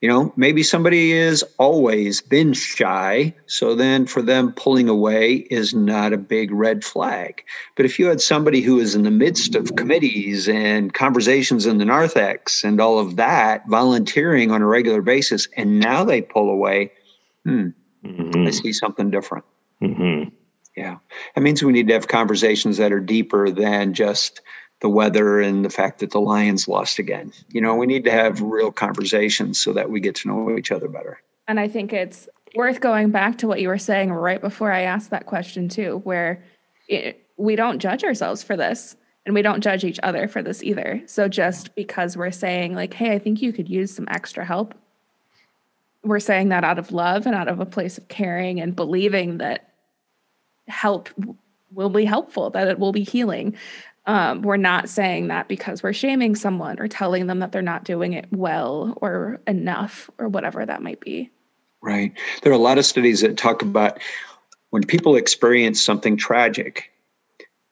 You 0.00 0.08
know, 0.08 0.32
maybe 0.36 0.64
somebody 0.64 1.12
is 1.12 1.44
always 1.58 2.20
been 2.20 2.52
shy. 2.52 3.32
So 3.46 3.76
then 3.76 4.06
for 4.06 4.20
them 4.20 4.52
pulling 4.52 4.88
away 4.88 5.46
is 5.48 5.72
not 5.74 6.12
a 6.12 6.18
big 6.18 6.50
red 6.50 6.84
flag. 6.84 7.44
But 7.76 7.86
if 7.86 8.00
you 8.00 8.06
had 8.06 8.20
somebody 8.20 8.60
who 8.60 8.80
is 8.80 8.96
in 8.96 9.04
the 9.04 9.12
midst 9.12 9.54
of 9.54 9.76
committees 9.76 10.48
and 10.48 10.92
conversations 10.92 11.66
in 11.66 11.78
the 11.78 11.84
narthex 11.84 12.64
and 12.64 12.80
all 12.80 12.98
of 12.98 13.14
that, 13.14 13.66
volunteering 13.68 14.50
on 14.50 14.60
a 14.60 14.66
regular 14.66 15.02
basis, 15.02 15.46
and 15.56 15.78
now 15.78 16.02
they 16.02 16.20
pull 16.20 16.50
away, 16.50 16.90
hmm, 17.44 17.68
mm-hmm. 18.04 18.46
I 18.46 18.50
see 18.50 18.72
something 18.72 19.08
different. 19.08 19.44
Mm-hmm. 19.80 20.34
Yeah. 20.76 20.98
That 21.34 21.40
means 21.40 21.62
we 21.62 21.72
need 21.72 21.88
to 21.88 21.94
have 21.94 22.08
conversations 22.08 22.78
that 22.78 22.92
are 22.92 23.00
deeper 23.00 23.50
than 23.50 23.94
just 23.94 24.40
the 24.80 24.88
weather 24.88 25.40
and 25.40 25.64
the 25.64 25.70
fact 25.70 26.00
that 26.00 26.10
the 26.10 26.20
Lions 26.20 26.66
lost 26.66 26.98
again. 26.98 27.32
You 27.48 27.60
know, 27.60 27.74
we 27.76 27.86
need 27.86 28.04
to 28.04 28.10
have 28.10 28.42
real 28.42 28.72
conversations 28.72 29.58
so 29.58 29.72
that 29.72 29.88
we 29.88 30.00
get 30.00 30.16
to 30.16 30.28
know 30.28 30.56
each 30.58 30.72
other 30.72 30.88
better. 30.88 31.20
And 31.46 31.60
I 31.60 31.68
think 31.68 31.92
it's 31.92 32.28
worth 32.54 32.80
going 32.80 33.10
back 33.10 33.38
to 33.38 33.48
what 33.48 33.60
you 33.60 33.68
were 33.68 33.78
saying 33.78 34.12
right 34.12 34.40
before 34.40 34.72
I 34.72 34.82
asked 34.82 35.10
that 35.10 35.26
question, 35.26 35.68
too, 35.68 36.00
where 36.04 36.44
it, 36.88 37.24
we 37.36 37.56
don't 37.56 37.78
judge 37.78 38.04
ourselves 38.04 38.42
for 38.42 38.56
this 38.56 38.96
and 39.26 39.34
we 39.34 39.42
don't 39.42 39.62
judge 39.62 39.84
each 39.84 40.00
other 40.02 40.28
for 40.28 40.42
this 40.42 40.62
either. 40.62 41.02
So 41.06 41.28
just 41.28 41.74
because 41.74 42.16
we're 42.16 42.30
saying, 42.30 42.74
like, 42.74 42.94
hey, 42.94 43.12
I 43.12 43.18
think 43.18 43.40
you 43.40 43.52
could 43.52 43.68
use 43.68 43.94
some 43.94 44.08
extra 44.10 44.44
help, 44.44 44.74
we're 46.02 46.20
saying 46.20 46.50
that 46.50 46.64
out 46.64 46.78
of 46.78 46.92
love 46.92 47.26
and 47.26 47.34
out 47.34 47.48
of 47.48 47.60
a 47.60 47.66
place 47.66 47.96
of 47.96 48.08
caring 48.08 48.60
and 48.60 48.76
believing 48.76 49.38
that 49.38 49.73
help 50.68 51.08
will 51.72 51.90
be 51.90 52.04
helpful, 52.04 52.50
that 52.50 52.68
it 52.68 52.78
will 52.78 52.92
be 52.92 53.02
healing. 53.02 53.56
Um, 54.06 54.42
we're 54.42 54.56
not 54.56 54.88
saying 54.88 55.28
that 55.28 55.48
because 55.48 55.82
we're 55.82 55.92
shaming 55.92 56.34
someone 56.34 56.78
or 56.78 56.88
telling 56.88 57.26
them 57.26 57.38
that 57.38 57.52
they're 57.52 57.62
not 57.62 57.84
doing 57.84 58.12
it 58.12 58.26
well 58.30 58.96
or 59.00 59.40
enough 59.46 60.10
or 60.18 60.28
whatever 60.28 60.64
that 60.64 60.82
might 60.82 61.00
be. 61.00 61.30
Right. 61.80 62.12
There 62.42 62.52
are 62.52 62.54
a 62.54 62.58
lot 62.58 62.78
of 62.78 62.86
studies 62.86 63.20
that 63.22 63.36
talk 63.36 63.62
about 63.62 63.98
when 64.70 64.82
people 64.82 65.16
experience 65.16 65.80
something 65.80 66.16
tragic, 66.16 66.90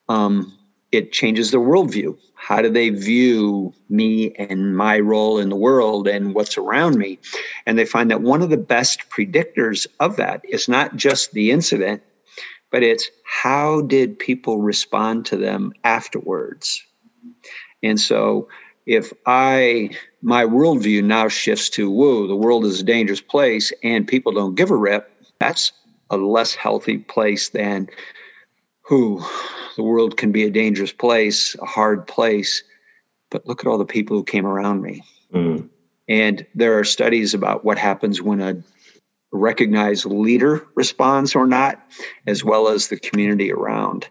um, 0.09 0.57
it 0.93 1.13
changes 1.13 1.51
their 1.51 1.61
worldview. 1.61 2.17
How 2.35 2.61
do 2.61 2.69
they 2.69 2.91
view 2.91 3.73
me 3.89 4.33
and 4.35 4.77
my 4.77 5.01
role 5.01 5.39
in 5.39 5.49
the 5.49 5.57
world 5.57 6.07
and 6.07 6.35
what's 6.35 6.59
around 6.59 6.97
me? 6.97 7.19
And 7.67 7.79
they 7.79 7.87
find 7.87 8.11
that 8.11 8.21
one 8.21 8.43
of 8.43 8.51
the 8.51 8.57
best 8.57 9.09
predictors 9.09 9.87
of 10.01 10.17
that 10.17 10.43
is 10.49 10.69
not 10.69 10.97
just 10.97 11.33
the 11.33 11.51
incident, 11.51 12.03
but 12.73 12.83
it's 12.83 13.11
how 13.25 13.83
did 13.83 14.19
people 14.19 14.59
respond 14.59 15.27
to 15.27 15.37
them 15.37 15.73
afterwards? 15.85 16.83
And 17.83 18.01
so 18.01 18.49
if 18.87 19.13
I, 19.27 19.91
my 20.23 20.45
worldview 20.45 21.05
now 21.05 21.29
shifts 21.29 21.69
to, 21.71 21.91
whoa, 21.91 22.27
the 22.27 22.35
world 22.35 22.65
is 22.65 22.81
a 22.81 22.85
dangerous 22.85 23.21
place 23.21 23.73
and 23.85 24.09
people 24.09 24.33
don't 24.33 24.57
give 24.57 24.71
a 24.71 24.77
rip, 24.77 25.09
that's 25.39 25.73
a 26.11 26.17
less 26.17 26.55
healthy 26.55 26.99
place 26.99 27.51
than, 27.51 27.89
who, 28.83 29.23
the 29.77 29.83
world 29.83 30.17
can 30.17 30.33
be 30.33 30.45
a 30.45 30.51
dangerous 30.51 30.93
place, 30.93 31.55
a 31.61 31.67
hard 31.67 32.07
place. 32.07 32.65
But 33.31 33.47
look 33.47 33.61
at 33.61 33.67
all 33.67 33.79
the 33.79 33.85
people 33.85 34.17
who 34.17 34.25
came 34.25 34.47
around 34.47 34.83
me. 34.83 35.05
Mm. 35.33 35.69
And 36.09 36.47
there 36.55 36.79
are 36.79 36.85
studies 36.85 37.33
about 37.33 37.65
what 37.65 37.79
happens 37.79 38.21
when 38.21 38.41
a 38.41 38.63
recognized 39.33 40.05
leader 40.05 40.67
responds 40.75 41.35
or 41.35 41.47
not, 41.47 41.83
as 42.27 42.45
well 42.45 42.69
as 42.69 42.89
the 42.89 42.99
community 42.99 43.51
around. 43.51 44.09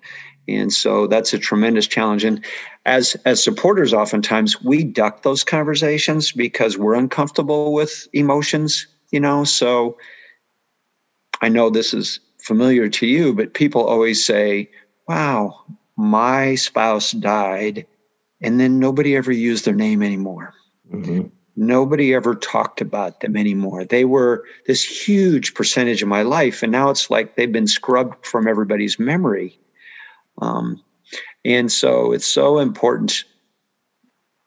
And 0.48 0.74
so 0.74 1.08
that's 1.08 1.34
a 1.34 1.40
tremendous 1.40 1.88
challenge. 1.88 2.24
And 2.24 2.44
as 2.86 3.16
as 3.26 3.44
supporters, 3.44 3.94
oftentimes 3.94 4.62
we 4.62 4.84
duck 4.84 5.22
those 5.22 5.44
conversations 5.44 6.32
because 6.32 6.78
we're 6.78 6.96
uncomfortable 6.96 7.74
with 7.74 8.08
emotions, 8.14 8.88
you 9.12 9.20
know. 9.20 9.44
So 9.44 9.98
I 11.42 11.50
know 11.50 11.70
this 11.70 11.94
is 11.94 12.20
familiar 12.42 12.90
to 12.90 13.06
you, 13.06 13.34
but 13.34 13.54
people 13.54 13.84
always 13.84 14.26
say, 14.26 14.70
Wow, 15.08 15.64
my 15.96 16.56
spouse 16.56 17.12
died, 17.12 17.86
and 18.42 18.60
then 18.60 18.80
nobody 18.80 19.16
ever 19.16 19.32
used 19.32 19.66
their 19.66 19.76
name 19.76 20.02
anymore. 20.02 20.54
Mm-hmm 20.92 21.28
nobody 21.56 22.14
ever 22.14 22.36
talked 22.36 22.82
about 22.82 23.20
them 23.20 23.36
anymore. 23.36 23.86
They 23.86 24.06
were 24.06 24.46
this 24.68 24.84
huge 24.84 25.54
percentage 25.54 26.02
of 26.02 26.08
my 26.08 26.22
life, 26.22 26.64
and 26.64 26.72
now 26.72 26.90
it's 26.90 27.10
like 27.10 27.36
they've 27.36 27.52
been 27.52 27.68
scrubbed 27.68 28.26
from 28.26 28.48
everybody's 28.48 29.00
memory. 29.00 29.60
Um, 30.42 30.82
and 31.44 31.72
so 31.72 32.12
it's 32.12 32.26
so 32.26 32.60
important 32.60 33.24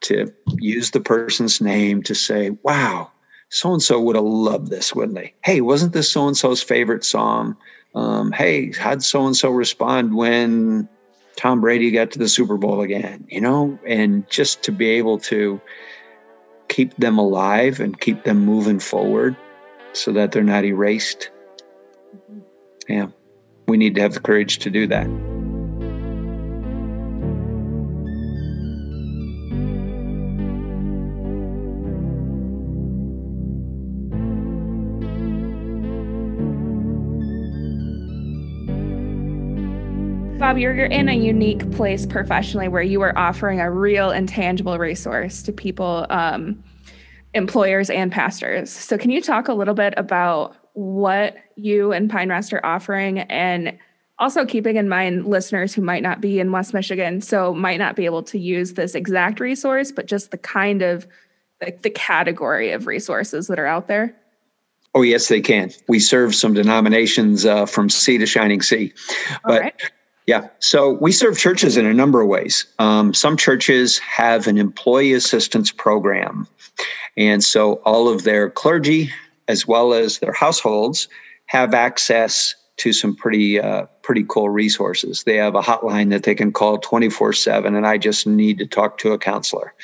to 0.03 0.33
use 0.59 0.90
the 0.90 1.01
person's 1.01 1.61
name 1.61 2.03
to 2.03 2.14
say, 2.14 2.51
wow, 2.62 3.11
so 3.49 3.73
and 3.73 3.83
so 3.83 4.01
would 4.01 4.17
have 4.17 4.25
loved 4.25 4.69
this, 4.69 4.95
wouldn't 4.95 5.17
they? 5.17 5.35
Hey, 5.45 5.61
wasn't 5.61 5.93
this 5.93 6.11
so 6.11 6.27
and 6.27 6.37
so's 6.37 6.62
favorite 6.62 7.05
song? 7.05 7.57
Um, 7.95 8.33
hey, 8.33 8.73
how'd 8.73 9.03
so 9.03 9.27
and 9.27 9.37
so 9.37 9.51
respond 9.51 10.17
when 10.17 10.88
Tom 11.37 11.61
Brady 11.61 11.90
got 11.90 12.11
to 12.12 12.19
the 12.19 12.29
Super 12.29 12.57
Bowl 12.57 12.81
again? 12.81 13.27
You 13.31 13.40
know, 13.40 13.79
and 13.87 14.29
just 14.29 14.62
to 14.64 14.73
be 14.73 14.90
able 14.90 15.19
to 15.21 15.61
keep 16.75 16.97
them 16.97 17.19
alive 17.19 17.79
and 17.79 18.01
keep 18.01 18.25
them 18.25 18.45
moving 18.45 18.81
forward 18.81 19.37
so 19.93 20.11
that 20.11 20.33
they're 20.33 20.43
not 20.43 20.65
erased. 20.65 21.31
Mm-hmm. 22.17 22.41
Yeah, 22.89 23.07
we 23.69 23.77
need 23.77 23.95
to 23.95 24.01
have 24.01 24.15
the 24.15 24.19
courage 24.19 24.59
to 24.59 24.71
do 24.71 24.89
that. 24.89 25.07
You're, 40.57 40.75
you're 40.75 40.87
in 40.87 41.09
a 41.09 41.14
unique 41.14 41.71
place 41.73 42.07
professionally 42.07 42.69
where 42.69 42.83
you 42.83 43.01
are 43.03 43.17
offering 43.19 43.61
a 43.61 43.71
real 43.71 44.11
intangible 44.11 44.79
resource 44.79 45.43
to 45.43 45.53
people, 45.53 46.07
um, 46.11 46.62
employers, 47.35 47.90
and 47.90 48.12
pastors. 48.12 48.71
So, 48.71 48.97
can 48.97 49.11
you 49.11 49.21
talk 49.21 49.49
a 49.49 49.55
little 49.55 49.75
bit 49.75 49.95
about 49.97 50.57
what 50.75 51.37
you 51.57 51.93
and 51.93 52.11
Pine 52.11 52.31
Rest 52.31 52.53
are 52.53 52.64
offering 52.64 53.21
and 53.21 53.79
also 54.19 54.45
keeping 54.45 54.77
in 54.77 54.88
mind 54.88 55.27
listeners 55.27 55.75
who 55.75 55.83
might 55.83 56.03
not 56.03 56.21
be 56.21 56.38
in 56.38 56.53
West 56.53 56.73
Michigan, 56.73 57.21
so 57.21 57.53
might 57.53 57.79
not 57.79 57.97
be 57.97 58.05
able 58.05 58.23
to 58.23 58.38
use 58.38 58.75
this 58.75 58.95
exact 58.95 59.40
resource, 59.40 59.90
but 59.90 60.07
just 60.07 60.31
the 60.31 60.38
kind 60.38 60.83
of 60.83 61.07
like 61.61 61.83
the 61.83 61.90
category 61.90 62.71
of 62.71 62.87
resources 62.87 63.49
that 63.49 63.59
are 63.59 63.67
out 63.67 63.88
there? 63.88 64.14
Oh, 64.95 65.03
yes, 65.03 65.27
they 65.27 65.40
can. 65.40 65.73
We 65.88 65.99
serve 65.99 66.35
some 66.35 66.55
denominations 66.55 67.45
uh, 67.45 67.67
from 67.67 67.90
sea 67.90 68.19
to 68.19 68.27
shining 68.27 68.62
sea. 68.62 68.93
But 69.45 69.61
right. 69.61 69.93
Yeah, 70.27 70.49
so 70.59 70.91
we 70.91 71.13
serve 71.13 71.39
churches 71.39 71.77
in 71.77 71.85
a 71.85 71.93
number 71.93 72.23
of 72.23 72.29
ways. 72.29 72.67
Um, 72.79 73.13
some 73.13 73.37
churches 73.37 73.99
have 73.99 74.47
an 74.47 74.57
employee 74.57 75.13
assistance 75.13 75.71
program. 75.71 76.47
And 77.17 77.45
so 77.45 77.75
all 77.85 78.09
of 78.09 78.25
their 78.25 78.49
clergy, 78.49 79.11
as 79.49 79.67
well 79.67 79.93
as 79.93 80.19
their 80.19 80.33
households, 80.33 81.09
have 81.47 81.75
access 81.75 82.55
to 82.77 82.93
some 82.93 83.15
pretty 83.15 83.61
uh, 83.61 83.87
pretty 84.03 84.25
cool 84.29 84.49
resources. 84.49 85.23
They 85.25 85.37
have 85.37 85.55
a 85.55 85.61
hotline 85.61 86.11
that 86.11 86.25
they 86.25 86.35
can 86.35 86.53
call 86.53 86.79
24 86.79 87.33
7, 87.33 87.75
and 87.75 87.87
I 87.87 87.99
just 87.99 88.27
need 88.27 88.59
to 88.59 88.67
talk 88.67 88.99
to 88.99 89.13
a 89.13 89.19
counselor. 89.19 89.75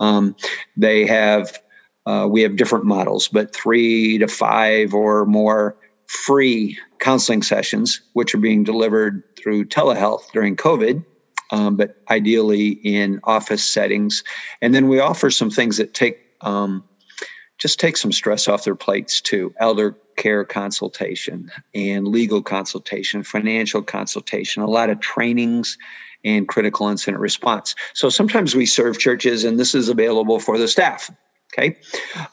Um, 0.00 0.34
they 0.76 1.06
have 1.06 1.60
uh, 2.06 2.26
we 2.28 2.42
have 2.42 2.56
different 2.56 2.86
models, 2.86 3.28
but 3.28 3.54
three 3.54 4.18
to 4.18 4.26
five 4.26 4.94
or 4.94 5.26
more 5.26 5.76
free 6.06 6.76
counseling 7.04 7.42
sessions, 7.42 8.00
which 8.14 8.34
are 8.34 8.38
being 8.38 8.64
delivered 8.64 9.22
through 9.36 9.66
telehealth 9.66 10.22
during 10.32 10.56
COVID, 10.56 11.04
um, 11.50 11.76
but 11.76 11.96
ideally 12.10 12.80
in 12.82 13.20
office 13.24 13.62
settings. 13.62 14.24
And 14.62 14.74
then 14.74 14.88
we 14.88 15.00
offer 15.00 15.30
some 15.30 15.50
things 15.50 15.76
that 15.76 15.92
take 15.92 16.18
um, 16.40 16.82
just 17.58 17.78
take 17.78 17.98
some 17.98 18.10
stress 18.10 18.48
off 18.48 18.64
their 18.64 18.74
plates 18.74 19.20
too. 19.20 19.54
Elder 19.60 19.98
care 20.16 20.44
consultation 20.46 21.50
and 21.74 22.08
legal 22.08 22.42
consultation, 22.42 23.22
financial 23.22 23.82
consultation, 23.82 24.62
a 24.62 24.66
lot 24.66 24.88
of 24.88 24.98
trainings 25.00 25.76
and 26.24 26.48
critical 26.48 26.88
incident 26.88 27.20
response. 27.20 27.74
So 27.92 28.08
sometimes 28.08 28.54
we 28.54 28.64
serve 28.64 28.98
churches, 28.98 29.44
and 29.44 29.60
this 29.60 29.74
is 29.74 29.90
available 29.90 30.40
for 30.40 30.56
the 30.56 30.68
staff. 30.68 31.10
Okay. 31.52 31.76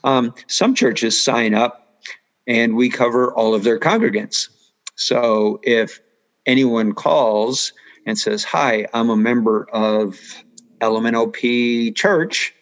Um, 0.06 0.34
some 0.48 0.74
churches 0.76 1.22
sign 1.22 1.54
up 1.54 2.02
and 2.48 2.76
we 2.76 2.90
cover 2.90 3.34
all 3.34 3.54
of 3.54 3.64
their 3.64 3.80
congregants. 3.80 4.48
So 5.02 5.60
if 5.64 6.00
anyone 6.46 6.94
calls 6.94 7.74
and 8.06 8.20
says, 8.20 8.44
Hi, 8.44 8.88
I'm 8.94 9.10
a 9.10 9.18
member 9.18 9.68
of 9.72 10.20
LMNOP 10.80 11.96
Church, 11.96 12.54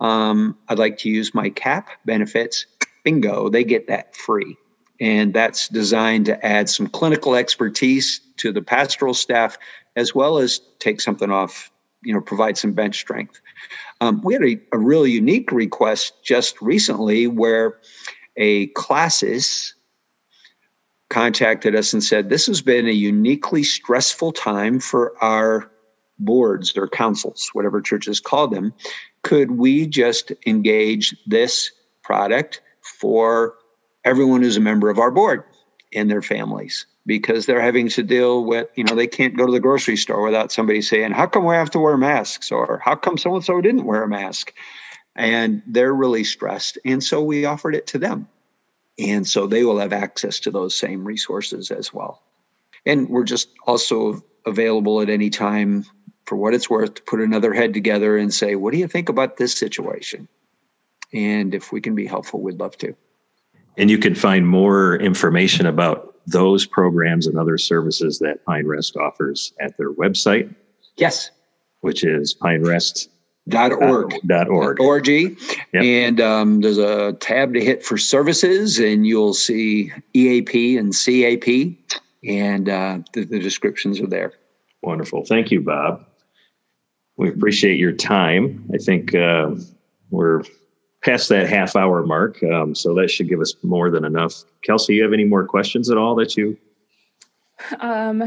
um, 0.00 0.58
I'd 0.68 0.80
like 0.80 0.98
to 0.98 1.08
use 1.08 1.32
my 1.32 1.50
CAP 1.50 1.90
benefits, 2.04 2.66
bingo, 3.04 3.48
they 3.48 3.62
get 3.62 3.86
that 3.86 4.16
free. 4.16 4.56
And 5.00 5.32
that's 5.32 5.68
designed 5.68 6.26
to 6.26 6.44
add 6.44 6.68
some 6.68 6.88
clinical 6.88 7.36
expertise 7.36 8.20
to 8.38 8.50
the 8.50 8.62
pastoral 8.62 9.14
staff, 9.14 9.56
as 9.94 10.12
well 10.12 10.38
as 10.38 10.60
take 10.80 11.00
something 11.00 11.30
off, 11.30 11.70
you 12.02 12.12
know, 12.12 12.20
provide 12.20 12.58
some 12.58 12.72
bench 12.72 12.98
strength. 12.98 13.40
Um, 14.00 14.20
we 14.24 14.34
had 14.34 14.42
a, 14.44 14.60
a 14.72 15.06
unique 15.06 15.52
request 15.52 16.14
just 16.24 16.60
recently 16.60 17.28
where 17.28 17.78
a 18.36 18.66
classis 18.68 19.74
contacted 21.10 21.74
us 21.74 21.92
and 21.92 22.02
said, 22.02 22.30
This 22.30 22.46
has 22.46 22.62
been 22.62 22.88
a 22.88 22.92
uniquely 22.92 23.62
stressful 23.62 24.32
time 24.32 24.80
for 24.80 25.12
our 25.22 25.70
boards 26.18 26.76
or 26.76 26.88
councils, 26.88 27.50
whatever 27.52 27.80
churches 27.80 28.20
call 28.20 28.48
them. 28.48 28.72
Could 29.22 29.52
we 29.52 29.86
just 29.86 30.32
engage 30.46 31.14
this 31.26 31.70
product 32.02 32.62
for 32.82 33.54
everyone 34.04 34.42
who's 34.42 34.56
a 34.56 34.60
member 34.60 34.88
of 34.88 34.98
our 34.98 35.10
board 35.10 35.44
and 35.92 36.10
their 36.10 36.22
families? 36.22 36.86
because 37.06 37.46
they're 37.46 37.60
having 37.60 37.88
to 37.88 38.02
deal 38.02 38.44
with, 38.44 38.68
you 38.76 38.84
know, 38.84 38.94
they 38.94 39.06
can't 39.06 39.36
go 39.36 39.46
to 39.46 39.52
the 39.52 39.60
grocery 39.60 39.96
store 39.96 40.22
without 40.22 40.52
somebody 40.52 40.82
saying, 40.82 41.12
How 41.12 41.26
come 41.26 41.44
we 41.44 41.54
have 41.54 41.70
to 41.70 41.78
wear 41.78 41.96
masks? 41.96 42.52
Or 42.52 42.80
how 42.84 42.94
come 42.94 43.18
so 43.18 43.34
and 43.34 43.44
so 43.44 43.60
didn't 43.60 43.84
wear 43.84 44.02
a 44.02 44.08
mask? 44.08 44.52
And 45.16 45.62
they're 45.66 45.94
really 45.94 46.24
stressed. 46.24 46.78
And 46.84 47.02
so 47.02 47.22
we 47.22 47.44
offered 47.44 47.74
it 47.74 47.86
to 47.88 47.98
them. 47.98 48.28
And 49.00 49.26
so 49.26 49.46
they 49.46 49.64
will 49.64 49.78
have 49.78 49.92
access 49.92 50.38
to 50.40 50.50
those 50.50 50.74
same 50.74 51.04
resources 51.04 51.70
as 51.70 51.92
well. 51.92 52.22
And 52.84 53.08
we're 53.08 53.24
just 53.24 53.48
also 53.66 54.22
available 54.44 55.00
at 55.00 55.08
any 55.08 55.30
time 55.30 55.86
for 56.26 56.36
what 56.36 56.54
it's 56.54 56.68
worth 56.68 56.94
to 56.94 57.02
put 57.02 57.20
another 57.20 57.54
head 57.54 57.72
together 57.72 58.16
and 58.16 58.32
say, 58.32 58.54
What 58.56 58.72
do 58.72 58.78
you 58.78 58.86
think 58.86 59.08
about 59.08 59.36
this 59.36 59.54
situation? 59.54 60.28
And 61.12 61.54
if 61.54 61.72
we 61.72 61.80
can 61.80 61.94
be 61.94 62.06
helpful, 62.06 62.40
we'd 62.40 62.60
love 62.60 62.76
to. 62.78 62.94
And 63.76 63.90
you 63.90 63.98
can 63.98 64.14
find 64.14 64.46
more 64.46 64.96
information 64.96 65.66
about 65.66 66.16
those 66.26 66.66
programs 66.66 67.26
and 67.26 67.38
other 67.38 67.58
services 67.58 68.18
that 68.18 68.44
Pine 68.44 68.66
Rest 68.66 68.96
offers 68.96 69.52
at 69.60 69.76
their 69.78 69.92
website. 69.92 70.54
Yes. 70.96 71.30
Which 71.80 72.04
is 72.04 72.34
pinerest 72.34 73.08
dot 73.50 73.72
org 73.72 74.14
dot 74.26 74.48
org 74.48 74.80
org 74.80 75.08
yep. 75.08 75.36
and 75.74 76.20
um, 76.20 76.60
there's 76.60 76.78
a 76.78 77.12
tab 77.14 77.52
to 77.54 77.62
hit 77.62 77.84
for 77.84 77.98
services 77.98 78.78
and 78.78 79.06
you'll 79.06 79.34
see 79.34 79.92
eap 80.14 80.54
and 80.78 80.94
cap 80.94 82.00
and 82.26 82.68
uh, 82.68 82.98
the, 83.12 83.24
the 83.24 83.38
descriptions 83.38 84.00
are 84.00 84.06
there 84.06 84.32
wonderful 84.82 85.24
thank 85.26 85.50
you 85.50 85.60
bob 85.60 86.04
we 87.16 87.28
appreciate 87.28 87.78
your 87.78 87.92
time 87.92 88.64
i 88.72 88.78
think 88.78 89.14
uh, 89.14 89.50
we're 90.10 90.42
past 91.02 91.28
that 91.30 91.48
half 91.48 91.76
hour 91.76 92.04
mark. 92.04 92.42
Um, 92.42 92.74
so 92.74 92.94
that 92.94 93.10
should 93.10 93.28
give 93.28 93.40
us 93.40 93.54
more 93.62 93.90
than 93.90 94.04
enough. 94.04 94.44
Kelsey, 94.62 94.94
you 94.94 95.02
have 95.02 95.12
any 95.12 95.24
more 95.24 95.46
questions 95.46 95.90
at 95.90 95.96
all 95.96 96.14
that 96.16 96.36
you? 96.36 96.56
Um, 97.80 98.24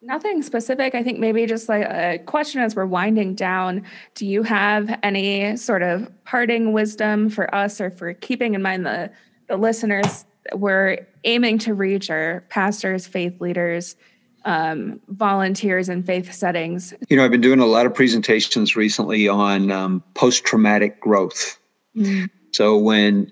nothing 0.00 0.42
specific. 0.42 0.94
I 0.94 1.02
think 1.02 1.18
maybe 1.18 1.46
just 1.46 1.68
like 1.68 1.84
a 1.84 2.18
question 2.26 2.60
as 2.60 2.74
we're 2.74 2.86
winding 2.86 3.34
down. 3.34 3.84
Do 4.14 4.26
you 4.26 4.42
have 4.42 4.98
any 5.02 5.56
sort 5.56 5.82
of 5.82 6.10
parting 6.24 6.72
wisdom 6.72 7.30
for 7.30 7.52
us 7.54 7.80
or 7.80 7.90
for 7.90 8.14
keeping 8.14 8.54
in 8.54 8.62
mind 8.62 8.86
the, 8.86 9.10
the 9.48 9.56
listeners 9.56 10.24
we're 10.54 11.06
aiming 11.24 11.58
to 11.58 11.74
reach 11.74 12.10
our 12.10 12.44
pastors, 12.48 13.06
faith 13.06 13.40
leaders, 13.40 13.96
um, 14.44 15.00
volunteers 15.08 15.88
in 15.88 16.02
faith 16.02 16.32
settings? 16.32 16.94
You 17.08 17.16
know, 17.16 17.24
I've 17.24 17.30
been 17.30 17.40
doing 17.40 17.60
a 17.60 17.66
lot 17.66 17.86
of 17.86 17.94
presentations 17.94 18.76
recently 18.76 19.28
on 19.28 19.70
um, 19.70 20.02
post 20.14 20.44
traumatic 20.44 21.00
growth 21.00 21.58
Mm. 21.98 22.30
So 22.52 22.76
when 22.76 23.30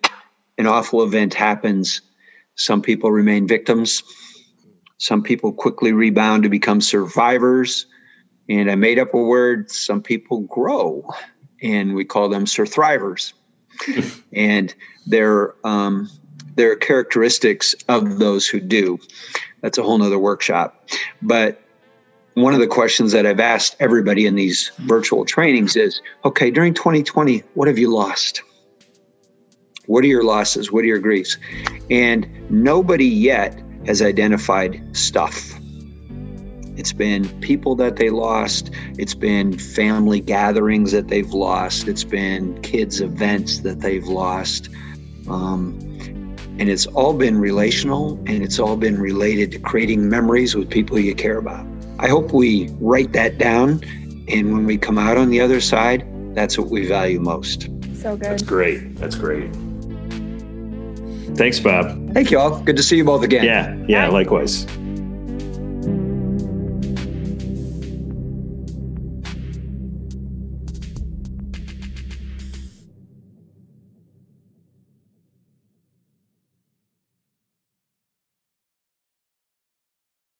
an 0.59 0.66
awful 0.66 1.02
event 1.02 1.35
happens, 1.35 2.00
some 2.55 2.83
people 2.83 3.12
remain 3.12 3.46
victims. 3.46 4.02
Some 4.98 5.22
people 5.22 5.52
quickly 5.52 5.92
rebound 5.92 6.42
to 6.44 6.48
become 6.48 6.80
survivors. 6.80 7.87
And 8.48 8.70
I 8.70 8.74
made 8.74 8.98
up 8.98 9.12
a 9.12 9.18
word, 9.18 9.70
some 9.70 10.02
people 10.02 10.40
grow, 10.42 11.04
and 11.62 11.94
we 11.94 12.04
call 12.04 12.28
them 12.28 12.46
surthrivers. 12.46 13.35
and 14.32 14.74
they're, 15.06 15.54
um, 15.66 16.09
there 16.54 16.72
are 16.72 16.76
characteristics 16.76 17.74
of 17.88 18.18
those 18.18 18.46
who 18.46 18.61
do. 18.61 18.98
That's 19.61 19.78
a 19.78 19.82
whole 19.82 19.98
nother 19.98 20.18
workshop. 20.18 20.88
But 21.20 21.61
one 22.35 22.54
of 22.54 22.61
the 22.61 22.66
questions 22.66 23.12
that 23.12 23.26
I've 23.26 23.40
asked 23.40 23.76
everybody 23.80 24.26
in 24.26 24.35
these 24.35 24.70
virtual 24.80 25.24
trainings 25.24 25.74
is 25.74 26.00
okay, 26.24 26.50
during 26.50 26.74
2020, 26.74 27.38
what 27.54 27.66
have 27.68 27.78
you 27.78 27.92
lost? 27.92 28.42
What 29.87 30.04
are 30.04 30.09
your 30.09 30.24
losses? 30.24 30.70
What 30.70 30.85
are 30.85 30.87
your 30.87 30.98
griefs? 30.98 31.38
And 31.90 32.28
nobody 32.50 33.06
yet 33.06 33.61
has 33.87 34.03
identified 34.03 34.96
stuff. 34.96 35.55
It's 36.77 36.92
been 36.92 37.29
people 37.40 37.75
that 37.77 37.96
they 37.96 38.11
lost. 38.11 38.70
It's 38.99 39.14
been 39.14 39.59
family 39.59 40.20
gatherings 40.20 40.92
that 40.92 41.09
they've 41.09 41.33
lost. 41.33 41.88
It's 41.88 42.05
been 42.05 42.61
kids' 42.62 43.01
events 43.01 43.61
that 43.61 43.81
they've 43.81 44.07
lost. 44.07 44.68
Um, 45.29 45.79
and 46.59 46.68
it's 46.68 46.87
all 46.87 47.14
been 47.14 47.38
relational 47.38 48.12
and 48.27 48.42
it's 48.42 48.59
all 48.59 48.77
been 48.77 48.99
related 48.99 49.53
to 49.53 49.59
creating 49.59 50.09
memories 50.09 50.55
with 50.55 50.70
people 50.70 50.99
you 50.99 51.14
care 51.14 51.38
about. 51.38 51.66
I 51.99 52.09
hope 52.09 52.33
we 52.33 52.68
write 52.81 53.12
that 53.12 53.38
down. 53.38 53.83
And 54.29 54.53
when 54.53 54.66
we 54.66 54.77
come 54.77 54.99
out 54.99 55.16
on 55.16 55.31
the 55.31 55.40
other 55.40 55.61
side, 55.61 56.07
that's 56.35 56.59
what 56.59 56.68
we 56.68 56.87
value 56.87 57.20
most. 57.20 57.62
So 57.94 58.16
good. 58.16 58.20
That's 58.20 58.42
great. 58.42 58.96
That's 58.96 59.16
great. 59.16 59.51
Thanks, 61.37 61.61
Bob. 61.61 62.14
Thank 62.14 62.31
you 62.31 62.38
all. 62.38 62.61
Good 62.61 62.77
to 62.77 62.83
see 62.83 62.96
you 62.96 63.05
both 63.05 63.22
again. 63.22 63.44
Yeah, 63.44 63.77
yeah, 63.88 64.09
likewise. 64.09 64.66